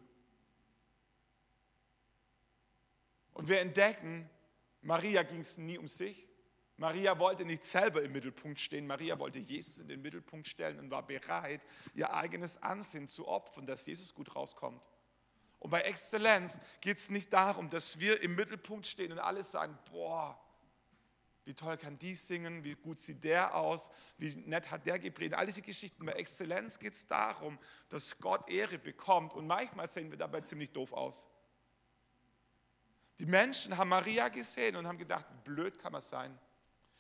[3.34, 4.28] Und wir entdecken,
[4.82, 6.25] Maria ging es nie um sich.
[6.78, 10.92] Maria wollte nicht selber im Mittelpunkt stehen, Maria wollte Jesus in den Mittelpunkt stellen und
[10.92, 11.62] war bereit,
[11.94, 14.90] ihr eigenes Ansehen zu opfern, dass Jesus gut rauskommt.
[15.60, 19.78] Und bei Exzellenz geht es nicht darum, dass wir im Mittelpunkt stehen und alle sagen,
[19.90, 20.40] boah,
[21.46, 25.36] wie toll kann die singen, wie gut sieht der aus, wie nett hat der gepredigt.
[25.36, 26.04] All diese Geschichten.
[26.04, 27.60] Bei Exzellenz geht es darum,
[27.90, 29.34] dass Gott Ehre bekommt.
[29.36, 31.30] Und manchmal sehen wir dabei ziemlich doof aus.
[33.20, 36.38] Die Menschen haben Maria gesehen und haben gedacht, blöd kann man sein.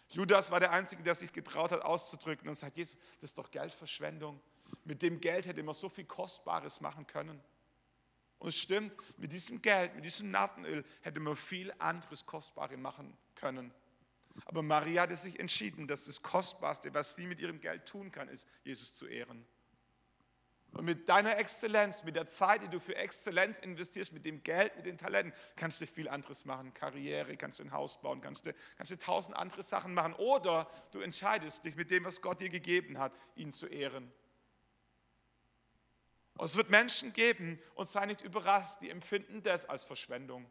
[0.09, 3.51] Judas war der Einzige, der sich getraut hat auszudrücken und sagt, Jesus, das ist doch
[3.51, 4.39] Geldverschwendung.
[4.83, 7.41] Mit dem Geld hätte man so viel Kostbares machen können.
[8.37, 13.17] Und es stimmt, mit diesem Geld, mit diesem Natenöl hätte man viel anderes Kostbares machen
[13.35, 13.73] können.
[14.45, 18.27] Aber Maria hatte sich entschieden, dass das Kostbarste, was sie mit ihrem Geld tun kann,
[18.27, 19.45] ist, Jesus zu ehren.
[20.75, 24.75] Und mit deiner Exzellenz, mit der Zeit, die du für Exzellenz investierst, mit dem Geld,
[24.75, 26.73] mit den Talenten, kannst du viel anderes machen.
[26.73, 30.13] Karriere, kannst du ein Haus bauen, kannst du, kannst du tausend andere Sachen machen.
[30.15, 34.11] Oder du entscheidest dich mit dem, was Gott dir gegeben hat, ihn zu ehren.
[36.33, 40.45] Und es wird Menschen geben, und sei nicht überrascht, die empfinden das als Verschwendung.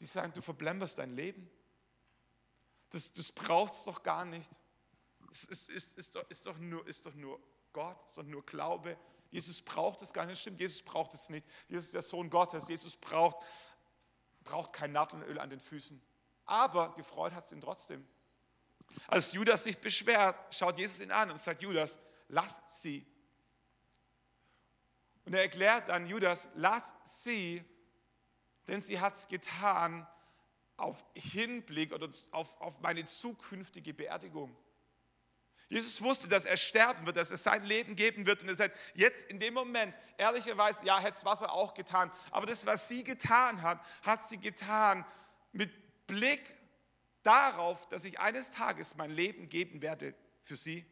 [0.00, 1.50] Die sagen, du verblemmerst dein Leben.
[2.88, 4.50] Das, das braucht es doch gar nicht.
[5.30, 7.38] Es ist, ist, ist, doch, ist, doch nur, ist doch nur
[7.72, 8.98] Gott, doch nur Glaube.
[9.30, 10.40] Jesus braucht es gar nicht.
[10.40, 11.46] Stimmt, Jesus braucht es nicht.
[11.68, 12.68] Jesus ist der Sohn Gottes.
[12.68, 13.38] Jesus braucht,
[14.44, 16.00] braucht kein Nadelöl an den Füßen.
[16.44, 18.06] Aber gefreut hat es ihn trotzdem.
[19.06, 23.06] Als Judas sich beschwert, schaut Jesus ihn an und sagt, Judas, lass sie
[25.24, 27.64] und er erklärt dann Judas, lass sie,
[28.68, 30.06] denn sie hat es getan
[30.76, 34.56] auf Hinblick oder auf, auf meine zukünftige Beerdigung.
[35.72, 38.42] Jesus wusste, dass er sterben wird, dass er sein Leben geben wird.
[38.42, 42.12] Und er sagt, jetzt in dem Moment, ehrlicherweise, ja, hätte es Wasser auch getan.
[42.30, 45.02] Aber das, was sie getan hat, hat sie getan
[45.52, 45.72] mit
[46.06, 46.54] Blick
[47.22, 50.84] darauf, dass ich eines Tages mein Leben geben werde für sie.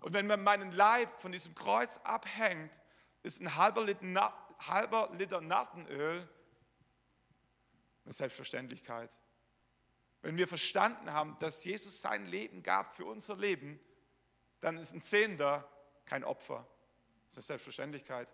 [0.00, 2.80] Und wenn man meinen Leib von diesem Kreuz abhängt,
[3.22, 4.32] ist ein halber Liter,
[4.66, 6.26] halber Liter Nartenöl
[8.06, 9.14] eine Selbstverständlichkeit.
[10.22, 13.80] Wenn wir verstanden haben, dass Jesus sein Leben gab für unser Leben,
[14.60, 15.68] dann ist ein Zehnter
[16.04, 16.66] kein Opfer.
[17.26, 18.32] Das ist eine Selbstverständlichkeit.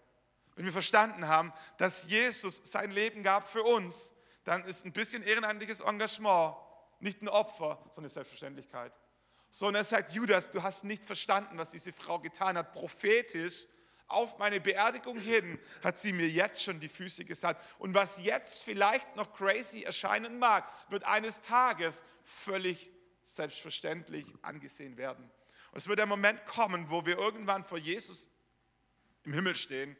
[0.57, 4.13] Wenn wir verstanden haben, dass Jesus sein Leben gab für uns,
[4.45, 6.57] dann ist ein bisschen ehrenamtliches Engagement
[6.99, 8.93] nicht ein Opfer, sondern eine Selbstverständlichkeit
[9.51, 12.73] sondern er sagt, Judas, du hast nicht verstanden, was diese Frau getan hat.
[12.73, 13.65] Prophetisch
[14.09, 17.61] auf meine Beerdigung hin hat sie mir jetzt schon die Füße gesalbt.
[17.79, 22.91] Und was jetzt vielleicht noch crazy erscheinen mag, wird eines Tages völlig
[23.23, 25.25] selbstverständlich angesehen werden.
[25.73, 28.31] Und es wird der Moment kommen, wo wir irgendwann vor Jesus
[29.25, 29.97] im Himmel stehen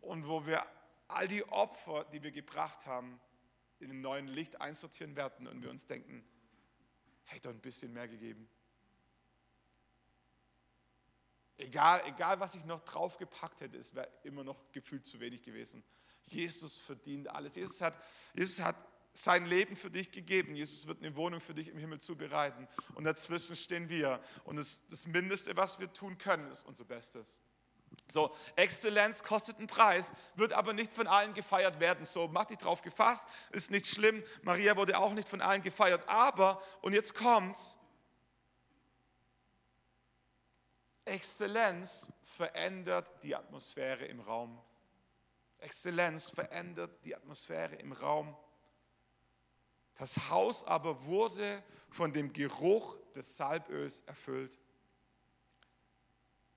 [0.00, 0.64] und wo wir
[1.08, 3.20] all die Opfer, die wir gebracht haben,
[3.80, 6.24] in einem neuen Licht einsortieren werden und wir uns denken,
[7.24, 8.48] hätte ein bisschen mehr gegeben.
[11.58, 15.82] Egal, egal, was ich noch draufgepackt hätte, es wäre immer noch gefühlt zu wenig gewesen.
[16.22, 17.56] Jesus verdient alles.
[17.56, 17.98] Jesus hat,
[18.34, 18.76] Jesus hat
[19.12, 20.54] sein Leben für dich gegeben.
[20.54, 22.68] Jesus wird eine Wohnung für dich im Himmel zubereiten.
[22.94, 24.20] Und dazwischen stehen wir.
[24.44, 27.38] Und das, das Mindeste, was wir tun können, ist unser Bestes.
[28.06, 32.04] So, Exzellenz kostet einen Preis, wird aber nicht von allen gefeiert werden.
[32.04, 34.22] So, mach dich drauf gefasst, ist nicht schlimm.
[34.42, 36.08] Maria wurde auch nicht von allen gefeiert.
[36.08, 37.77] Aber, und jetzt kommt's,
[41.08, 44.60] Exzellenz verändert die Atmosphäre im Raum.
[45.58, 48.36] Exzellenz verändert die Atmosphäre im Raum.
[49.96, 54.56] Das Haus aber wurde von dem Geruch des Salböls erfüllt.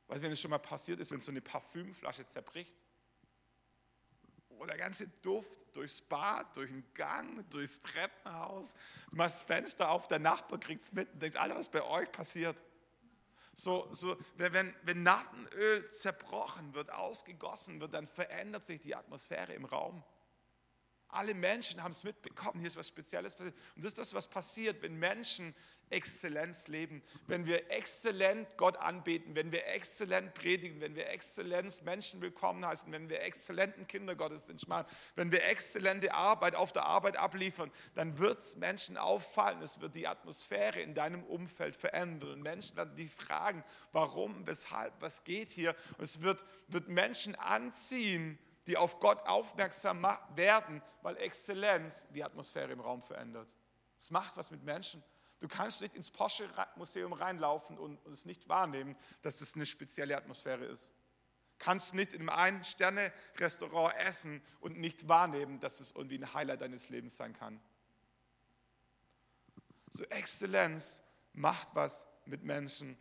[0.08, 2.78] Weißt du, wenn es schon mal passiert ist, wenn so eine Parfümflasche zerbricht?
[4.50, 8.76] Oh, der ganze Duft durchs Bad, durch den Gang, durchs Treppenhaus.
[9.10, 11.82] Du machst das Fenster auf, der Nachbar kriegt es mit und denkt, alle, was bei
[11.82, 12.62] euch passiert.
[13.62, 19.66] So, so, wenn, wenn Nattenöl zerbrochen wird, ausgegossen wird, dann verändert sich die Atmosphäre im
[19.66, 20.04] Raum.
[21.12, 23.56] Alle Menschen haben es mitbekommen, hier ist was Spezielles passiert.
[23.76, 25.54] Und das ist das, was passiert, wenn Menschen
[25.92, 32.22] Exzellenz leben, wenn wir exzellent Gott anbeten, wenn wir exzellent predigen, wenn wir Exzellenz Menschen
[32.22, 37.72] willkommen heißen, wenn wir exzellenten Kindergottesdienst machen, wenn wir exzellente Arbeit auf der Arbeit abliefern,
[37.94, 42.32] dann wird es Menschen auffallen, es wird die Atmosphäre in deinem Umfeld verändern.
[42.32, 45.76] Und Menschen werden dich fragen, warum, weshalb, was geht hier?
[45.98, 52.72] Und es wird, wird Menschen anziehen, die auf Gott aufmerksam werden, weil Exzellenz die Atmosphäre
[52.72, 53.48] im Raum verändert.
[54.00, 55.04] Es macht was mit Menschen.
[55.40, 60.66] Du kannst nicht ins Porsche-Museum reinlaufen und es nicht wahrnehmen, dass das eine spezielle Atmosphäre
[60.66, 60.96] ist.
[61.58, 66.90] Kannst nicht in einem Ein-Sterne-Restaurant essen und nicht wahrnehmen, dass das irgendwie ein Highlight deines
[66.90, 67.60] Lebens sein kann.
[69.90, 72.98] So Exzellenz macht was mit Menschen.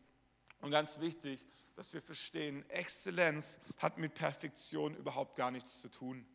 [0.60, 6.26] Und ganz wichtig, dass wir verstehen, Exzellenz hat mit Perfektion überhaupt gar nichts zu tun.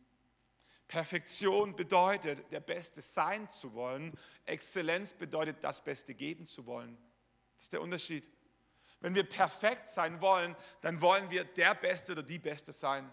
[0.88, 4.12] Perfektion bedeutet, der Beste sein zu wollen.
[4.44, 6.96] Exzellenz bedeutet, das Beste geben zu wollen.
[7.54, 8.28] Das ist der Unterschied.
[9.00, 13.12] Wenn wir perfekt sein wollen, dann wollen wir der Beste oder die Beste sein.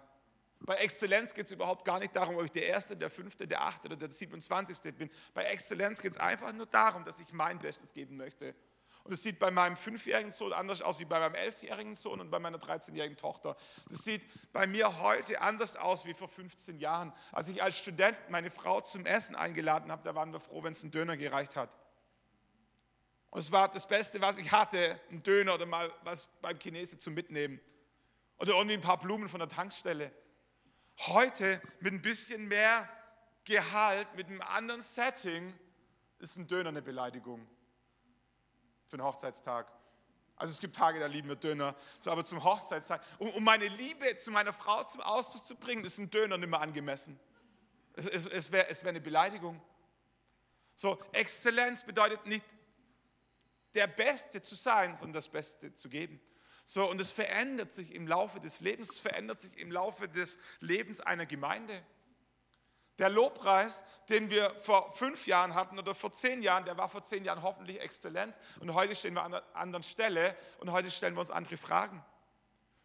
[0.61, 3.63] Bei Exzellenz geht es überhaupt gar nicht darum, ob ich der Erste, der Fünfte, der
[3.63, 4.95] Achte oder der 27.
[4.95, 5.09] bin.
[5.33, 8.55] Bei Exzellenz geht es einfach nur darum, dass ich mein Bestes geben möchte.
[9.03, 12.31] Und es sieht bei meinem fünfjährigen Sohn anders aus wie bei meinem elfjährigen Sohn und
[12.31, 13.57] bei meiner 13-jährigen Tochter.
[13.89, 17.11] Das sieht bei mir heute anders aus wie vor 15 Jahren.
[17.33, 20.71] Als ich als Student meine Frau zum Essen eingeladen habe, da waren wir froh, wenn
[20.71, 21.77] es einen Döner gereicht hat.
[23.29, 26.99] Und es war das Beste, was ich hatte, ein Döner oder mal was beim Chinesen
[26.99, 27.59] zum Mitnehmen.
[28.37, 30.13] Oder irgendwie ein paar Blumen von der Tankstelle.
[31.07, 32.87] Heute mit ein bisschen mehr
[33.43, 35.53] Gehalt, mit einem anderen Setting,
[36.19, 37.45] ist ein Döner eine Beleidigung
[38.87, 39.71] für einen Hochzeitstag.
[40.35, 43.67] Also es gibt Tage, da lieben wir Döner, so, aber zum Hochzeitstag, um, um meine
[43.67, 47.19] Liebe zu meiner Frau zum Ausdruck zu bringen, ist ein Döner nicht mehr angemessen.
[47.93, 49.61] Es, es, es wäre wär eine Beleidigung.
[50.75, 52.45] So, Exzellenz bedeutet nicht
[53.75, 56.19] der Beste zu sein, sondern das Beste zu geben.
[56.65, 60.39] So, und es verändert sich im Laufe des Lebens, es verändert sich im Laufe des
[60.59, 61.83] Lebens einer Gemeinde.
[62.99, 67.03] Der Lobpreis, den wir vor fünf Jahren hatten oder vor zehn Jahren, der war vor
[67.03, 68.37] zehn Jahren hoffentlich exzellent.
[68.59, 72.03] Und heute stehen wir an einer anderen Stelle und heute stellen wir uns andere Fragen.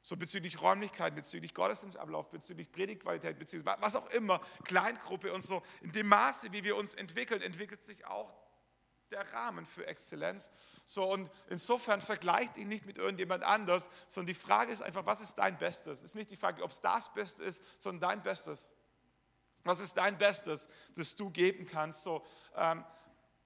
[0.02, 5.62] So bezüglich Räumlichkeit, bezüglich Gottesdienstablauf, bezüglich Predigtqualität, bezüglich was auch immer, Kleingruppe und so.
[5.82, 8.32] In dem Maße, wie wir uns entwickeln, entwickelt sich auch
[9.10, 10.50] der Rahmen für Exzellenz.
[10.86, 15.20] So und insofern vergleicht ihn nicht mit irgendjemand anders, sondern die Frage ist einfach, was
[15.20, 15.98] ist dein Bestes?
[15.98, 18.72] Es ist nicht die Frage, ob es das Beste ist, sondern dein Bestes.
[19.68, 22.02] Was ist dein Bestes, das du geben kannst?
[22.02, 22.24] So,
[22.56, 22.82] ähm,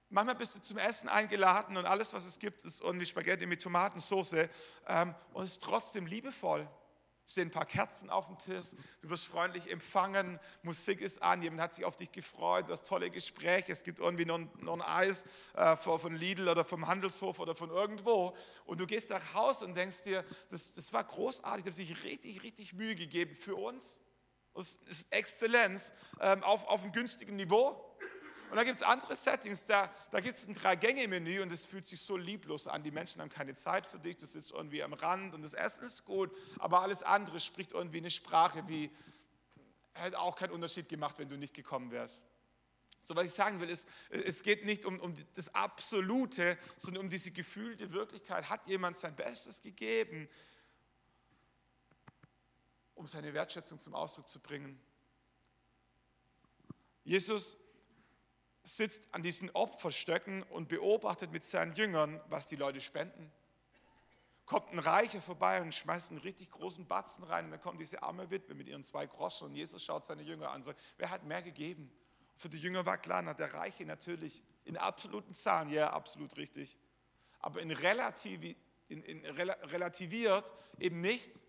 [0.07, 3.61] manchmal bist du zum Essen eingeladen und alles, was es gibt, ist irgendwie Spaghetti mit
[3.61, 4.47] Tomatensauce
[4.87, 6.65] ähm, und es ist trotzdem liebevoll.
[7.25, 8.67] Es stehen ein paar Kerzen auf dem Tisch,
[9.01, 12.85] du wirst freundlich empfangen, Musik ist an, jemand hat sich auf dich gefreut, du hast
[12.85, 17.39] tolle Gespräche, es gibt irgendwie noch, noch ein Eis äh, von Lidl oder vom Handelshof
[17.39, 18.33] oder von irgendwo
[18.65, 22.03] und du gehst nach Hause und denkst dir, das, das war großartig, die haben sich
[22.05, 23.97] richtig, richtig Mühe gegeben für uns
[24.53, 27.89] das ist Exzellenz ähm, auf, auf einem günstigen Niveau.
[28.49, 31.87] Und da gibt es andere Settings, da, da gibt es ein Drei-Gänge-Menü und es fühlt
[31.87, 32.83] sich so lieblos an.
[32.83, 35.83] Die Menschen haben keine Zeit für dich, du sitzt irgendwie am Rand und das Essen
[35.85, 38.91] ist gut, aber alles andere spricht irgendwie eine Sprache, wie
[39.93, 42.21] hätte auch keinen Unterschied gemacht, wenn du nicht gekommen wärst.
[43.01, 47.09] So, was ich sagen will, ist, es geht nicht um, um das Absolute, sondern um
[47.09, 48.49] diese gefühlte Wirklichkeit.
[48.51, 50.29] Hat jemand sein Bestes gegeben?
[53.03, 54.79] Um seine Wertschätzung zum Ausdruck zu bringen.
[57.03, 57.57] Jesus
[58.63, 63.29] sitzt an diesen Opferstöcken und beobachtet mit seinen Jüngern, was die Leute spenden.
[64.45, 68.01] Kommt ein Reicher vorbei und schmeißt einen richtig großen Batzen rein und dann kommt diese
[68.03, 71.09] arme Witwe mit ihren zwei Groschen und Jesus schaut seine Jünger an und sagt, wer
[71.09, 71.91] hat mehr gegeben?
[72.37, 76.79] Für die Jünger war klar, na, der Reiche natürlich, in absoluten Zahlen, ja, absolut richtig.
[77.39, 78.55] Aber in, relativi,
[78.87, 81.41] in, in relativiert eben nicht,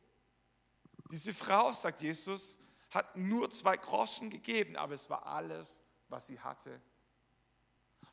[1.11, 2.59] diese Frau, sagt Jesus,
[2.91, 6.81] hat nur zwei Groschen gegeben, aber es war alles, was sie hatte.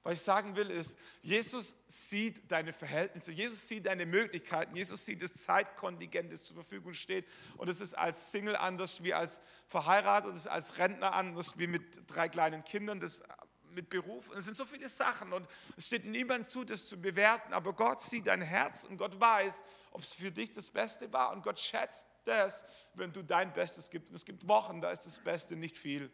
[0.04, 5.22] Was ich sagen will ist, Jesus sieht deine Verhältnisse, Jesus sieht deine Möglichkeiten, Jesus sieht
[5.22, 7.28] das Zeitkontingent, das zur Verfügung steht.
[7.58, 11.68] Und es ist als Single anders wie als verheiratet, es ist als Rentner anders wie
[11.68, 13.22] mit drei kleinen Kindern, das
[13.70, 14.28] mit Beruf.
[14.30, 17.54] Und es sind so viele Sachen und es steht niemand zu, das zu bewerten.
[17.54, 21.32] Aber Gott sieht dein Herz und Gott weiß, ob es für dich das Beste war.
[21.32, 24.10] Und Gott schätzt das, wenn du dein Bestes gibst.
[24.10, 26.12] Und es gibt Wochen, da ist das Beste nicht viel.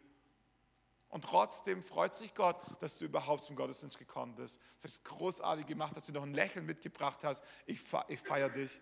[1.08, 4.60] Und trotzdem freut sich Gott, dass du überhaupt zum Gottesdienst gekommen bist.
[4.82, 7.42] Das ist großartig gemacht, dass du noch ein Lächeln mitgebracht hast.
[7.66, 8.80] Ich, ich feiere dich.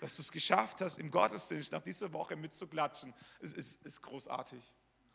[0.00, 4.62] Dass du es geschafft hast, im Gottesdienst nach dieser Woche mitzuklatschen, ist, ist, ist großartig.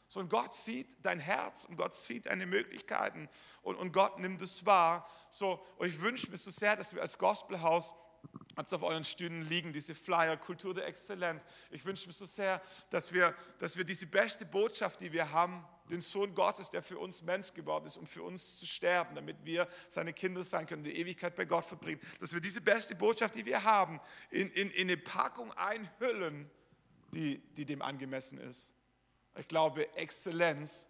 [0.07, 3.29] So, und Gott sieht dein Herz und Gott sieht deine Möglichkeiten
[3.61, 5.07] und, und Gott nimmt es wahr.
[5.29, 7.95] So, und ich wünsche mir so sehr, dass wir als Gospelhaus
[8.57, 11.45] Habt auf euren Stühlen liegen, diese Flyer, Kultur der Exzellenz.
[11.69, 15.65] Ich wünsche mir so sehr, dass wir, dass wir diese beste Botschaft, die wir haben,
[15.89, 19.37] den Sohn Gottes, der für uns Mensch geworden ist, um für uns zu sterben, damit
[19.43, 23.35] wir seine Kinder sein können, die Ewigkeit bei Gott verbringen, dass wir diese beste Botschaft,
[23.35, 26.49] die wir haben, in, in, in eine Packung einhüllen,
[27.13, 28.73] die, die dem angemessen ist.
[29.37, 30.89] Ich glaube, Exzellenz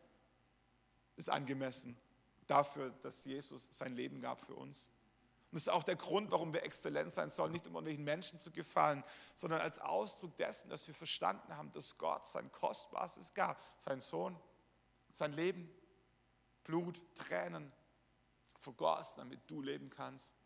[1.16, 1.98] ist angemessen
[2.48, 4.90] dafür, dass Jesus sein Leben gab für uns.
[5.52, 8.40] Und das ist auch der Grund, warum wir exzellent sein sollen, nicht um irgendwelchen Menschen
[8.40, 9.04] zu gefallen,
[9.36, 14.40] sondern als Ausdruck dessen, dass wir verstanden haben, dass Gott sein Kostbares gab, sein Sohn,
[15.12, 15.70] sein Leben,
[16.64, 17.70] Blut, Tränen
[18.60, 20.38] vergossen, damit du leben kannst.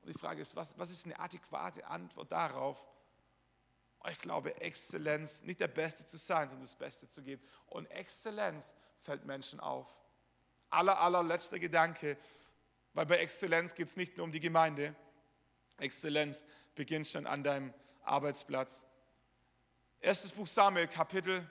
[0.00, 2.82] Und die Frage ist, was, was ist eine adäquate Antwort darauf?
[4.08, 7.42] Ich glaube, Exzellenz, nicht der Beste zu sein, sondern das Beste zu geben.
[7.66, 9.86] Und Exzellenz fällt Menschen auf.
[10.70, 12.16] Aller, allerletzter Gedanke,
[12.94, 14.94] weil bei Exzellenz geht es nicht nur um die Gemeinde.
[15.78, 17.72] Exzellenz beginnt schon an deinem
[18.02, 18.84] Arbeitsplatz.
[20.00, 21.48] Erstes Buch Samuel, Kapitel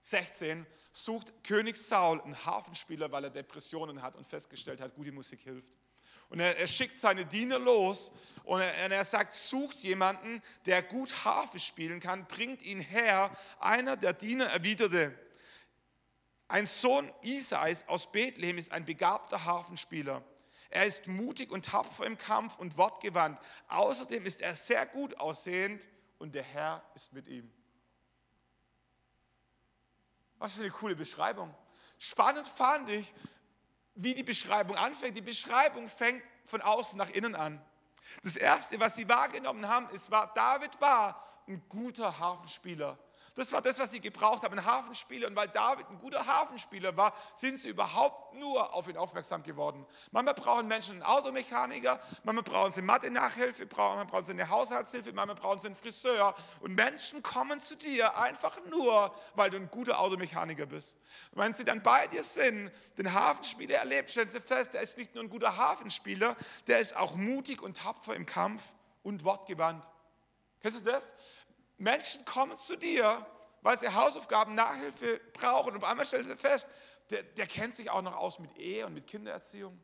[0.00, 5.40] 16, sucht König Saul einen Hafenspieler, weil er Depressionen hat und festgestellt hat, gute Musik
[5.40, 5.76] hilft.
[6.28, 8.12] Und er, er schickt seine Diener los
[8.44, 13.30] und er, er, sagt, sucht jemanden, der gut Harfe spielen kann, bringt ihn her.
[13.58, 15.18] Einer der Diener erwiderte,
[16.48, 20.22] ein Sohn Isais aus Bethlehem ist ein begabter Harfenspieler.
[20.70, 23.40] Er ist mutig und tapfer im Kampf und wortgewandt.
[23.68, 25.86] Außerdem ist er sehr gut aussehend
[26.18, 27.50] und der Herr ist mit ihm.
[30.38, 31.54] Was für eine coole Beschreibung.
[31.98, 33.14] Spannend fand ich,
[33.94, 35.16] wie die Beschreibung anfängt.
[35.16, 37.64] Die Beschreibung fängt von außen nach innen an.
[38.22, 42.98] Das Erste, was sie wahrgenommen haben, ist, war, David war ein guter Hafenspieler.
[43.34, 45.26] Das war das, was sie gebraucht haben, ein Hafenspieler.
[45.26, 49.84] Und weil David ein guter Hafenspieler war, sind sie überhaupt nur auf ihn aufmerksam geworden.
[50.12, 55.34] Manchmal brauchen Menschen einen Automechaniker, manchmal brauchen sie Mathe-Nachhilfe, manchmal brauchen sie eine Haushaltshilfe, manchmal
[55.34, 56.36] brauchen sie einen Friseur.
[56.60, 60.96] Und Menschen kommen zu dir einfach nur, weil du ein guter Automechaniker bist.
[61.32, 64.96] Und wenn sie dann bei dir sind, den Hafenspieler erlebt, stellen sie fest, der ist
[64.96, 66.36] nicht nur ein guter Hafenspieler,
[66.68, 68.62] der ist auch mutig und tapfer im Kampf
[69.02, 69.88] und wortgewandt.
[70.60, 71.14] Kennst du das?
[71.78, 73.26] Menschen kommen zu dir,
[73.62, 75.72] weil sie Hausaufgaben, Nachhilfe brauchen.
[75.72, 76.68] Und auf einmal stellen sie fest,
[77.10, 79.78] der, der kennt sich auch noch aus mit Ehe und mit Kindererziehung.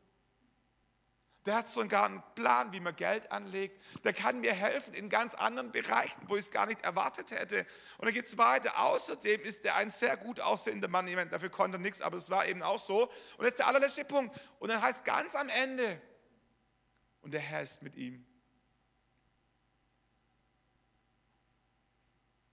[1.45, 3.81] Der hat sogar einen Plan, wie man Geld anlegt.
[4.03, 7.65] Der kann mir helfen in ganz anderen Bereichen, wo ich es gar nicht erwartet hätte.
[7.97, 8.79] Und dann geht es weiter.
[8.79, 11.07] Außerdem ist er ein sehr gut aussehender Mann.
[11.07, 13.11] Ich meine, dafür konnte er nichts, aber es war eben auch so.
[13.37, 14.39] Und jetzt der allerletzte Punkt.
[14.59, 15.99] Und dann heißt ganz am Ende,
[17.21, 18.25] und der Herr ist mit ihm.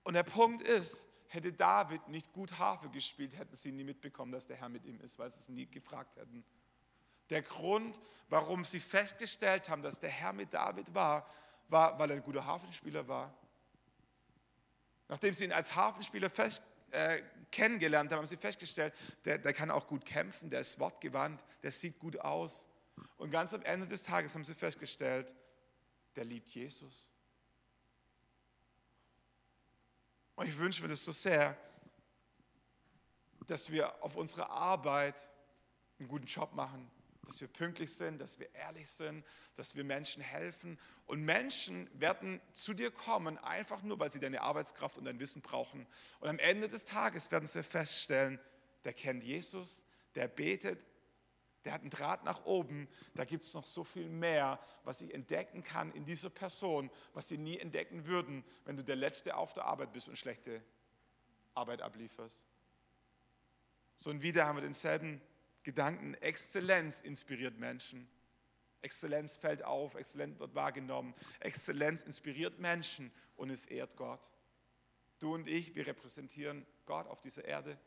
[0.08, 4.46] Und der Punkt ist, hätte David nicht gut Harfe gespielt, hätten sie nie mitbekommen, dass
[4.46, 6.46] der Herr mit ihm ist, weil sie es nie gefragt hätten.
[7.28, 8.00] Der Grund,
[8.30, 11.28] warum sie festgestellt haben, dass der Herr mit David war,
[11.68, 13.36] war, weil er ein guter Hafenspieler war.
[15.08, 17.20] Nachdem sie ihn als Hafenspieler fest, äh,
[17.52, 18.94] kennengelernt haben, haben sie festgestellt,
[19.26, 22.66] der, der kann auch gut kämpfen, der ist wortgewandt, der sieht gut aus.
[23.18, 25.34] Und ganz am Ende des Tages haben sie festgestellt,
[26.16, 27.10] der liebt Jesus.
[30.38, 31.56] Und ich wünsche mir das so sehr,
[33.48, 35.28] dass wir auf unserer Arbeit
[35.98, 36.88] einen guten Job machen,
[37.24, 39.26] dass wir pünktlich sind, dass wir ehrlich sind,
[39.56, 40.78] dass wir Menschen helfen.
[41.06, 45.42] Und Menschen werden zu dir kommen, einfach nur, weil sie deine Arbeitskraft und dein Wissen
[45.42, 45.88] brauchen.
[46.20, 48.38] Und am Ende des Tages werden sie feststellen,
[48.84, 49.82] der kennt Jesus,
[50.14, 50.86] der betet,
[51.68, 52.88] der hat einen Draht nach oben.
[53.14, 57.28] Da gibt es noch so viel mehr, was ich entdecken kann in dieser Person, was
[57.28, 60.62] sie nie entdecken würden, wenn du der Letzte auf der Arbeit bist und schlechte
[61.52, 62.46] Arbeit ablieferst.
[63.96, 65.20] So und wieder haben wir denselben
[65.62, 66.14] Gedanken.
[66.14, 68.08] Exzellenz inspiriert Menschen.
[68.80, 71.14] Exzellenz fällt auf, Exzellenz wird wahrgenommen.
[71.40, 74.30] Exzellenz inspiriert Menschen und es ehrt Gott.
[75.18, 77.78] Du und ich, wir repräsentieren Gott auf dieser Erde.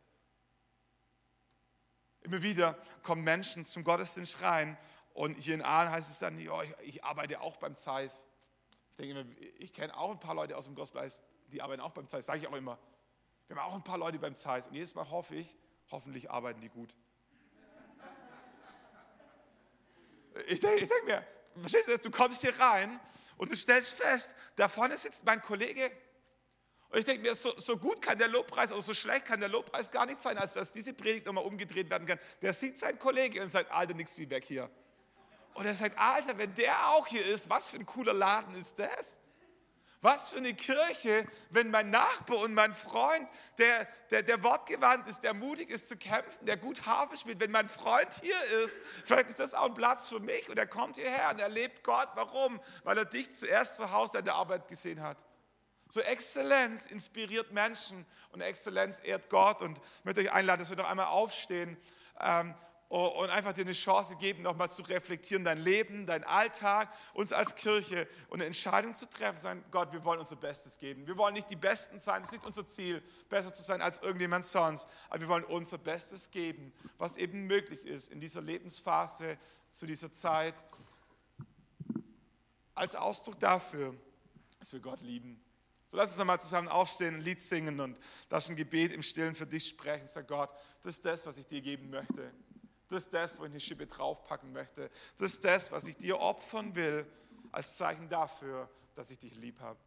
[2.21, 4.77] Immer wieder kommen Menschen zum Gottesdienst rein
[5.13, 8.25] und hier in Aalen heißt es dann, ja, ich, ich, arbeite auch beim Zeiss.
[8.91, 11.09] Ich denke immer, ich kenne auch ein paar Leute aus dem Gospel,
[11.47, 12.77] die arbeiten auch beim Zeiss, sage ich auch immer.
[13.47, 15.57] Wir haben auch ein paar Leute beim Zeiss und jedes Mal hoffe ich,
[15.89, 16.95] hoffentlich arbeiten die gut.
[20.47, 21.27] Ich denke, ich denke mir,
[21.59, 22.01] verstehst du das?
[22.01, 22.99] Du kommst hier rein
[23.37, 25.91] und du stellst fest, da vorne sitzt mein Kollege,
[26.91, 29.47] und ich denke mir, so, so, gut kann der Lobpreis, oder so schlecht kann der
[29.47, 32.19] Lobpreis gar nicht sein, als dass diese Predigt nochmal umgedreht werden kann.
[32.41, 34.69] Der sieht seinen Kollege und sagt, Alter, nichts wie weg hier.
[35.53, 38.77] Und er sagt, Alter, wenn der auch hier ist, was für ein cooler Laden ist
[38.77, 39.21] das?
[40.01, 43.25] Was für eine Kirche, wenn mein Nachbar und mein Freund,
[43.57, 47.51] der, der, der wortgewandt ist, der mutig ist zu kämpfen, der gut Harfe spielt, wenn
[47.51, 50.97] mein Freund hier ist, vielleicht ist das auch ein Platz für mich und er kommt
[50.97, 52.09] hierher und er lebt Gott.
[52.15, 52.59] Warum?
[52.83, 55.23] Weil er dich zuerst zu Hause in der Arbeit gesehen hat.
[55.91, 59.61] So Exzellenz inspiriert Menschen und Exzellenz ehrt Gott.
[59.61, 61.75] Und ich möchte euch einladen, dass wir noch einmal aufstehen
[62.21, 62.55] ähm,
[62.87, 67.55] und einfach dir eine Chance geben, nochmal zu reflektieren, dein Leben, dein Alltag, uns als
[67.55, 71.05] Kirche und eine Entscheidung zu treffen, sagen, Gott, wir wollen unser Bestes geben.
[71.07, 73.99] Wir wollen nicht die Besten sein, es ist nicht unser Ziel, besser zu sein als
[73.99, 79.37] irgendjemand sonst, aber wir wollen unser Bestes geben, was eben möglich ist in dieser Lebensphase,
[79.71, 80.55] zu dieser Zeit,
[82.75, 83.93] als Ausdruck dafür,
[84.57, 85.43] dass wir Gott lieben.
[85.91, 89.35] So lass uns nochmal zusammen aufstehen, ein Lied singen und das ein Gebet im Stillen
[89.35, 90.07] für dich sprechen.
[90.07, 90.49] Sag Gott,
[90.81, 92.31] das ist das, was ich dir geben möchte.
[92.87, 94.89] Das ist das, wo ich eine Schippe draufpacken möchte.
[95.17, 97.05] Das ist das, was ich dir opfern will,
[97.51, 99.77] als Zeichen dafür, dass ich dich lieb habe.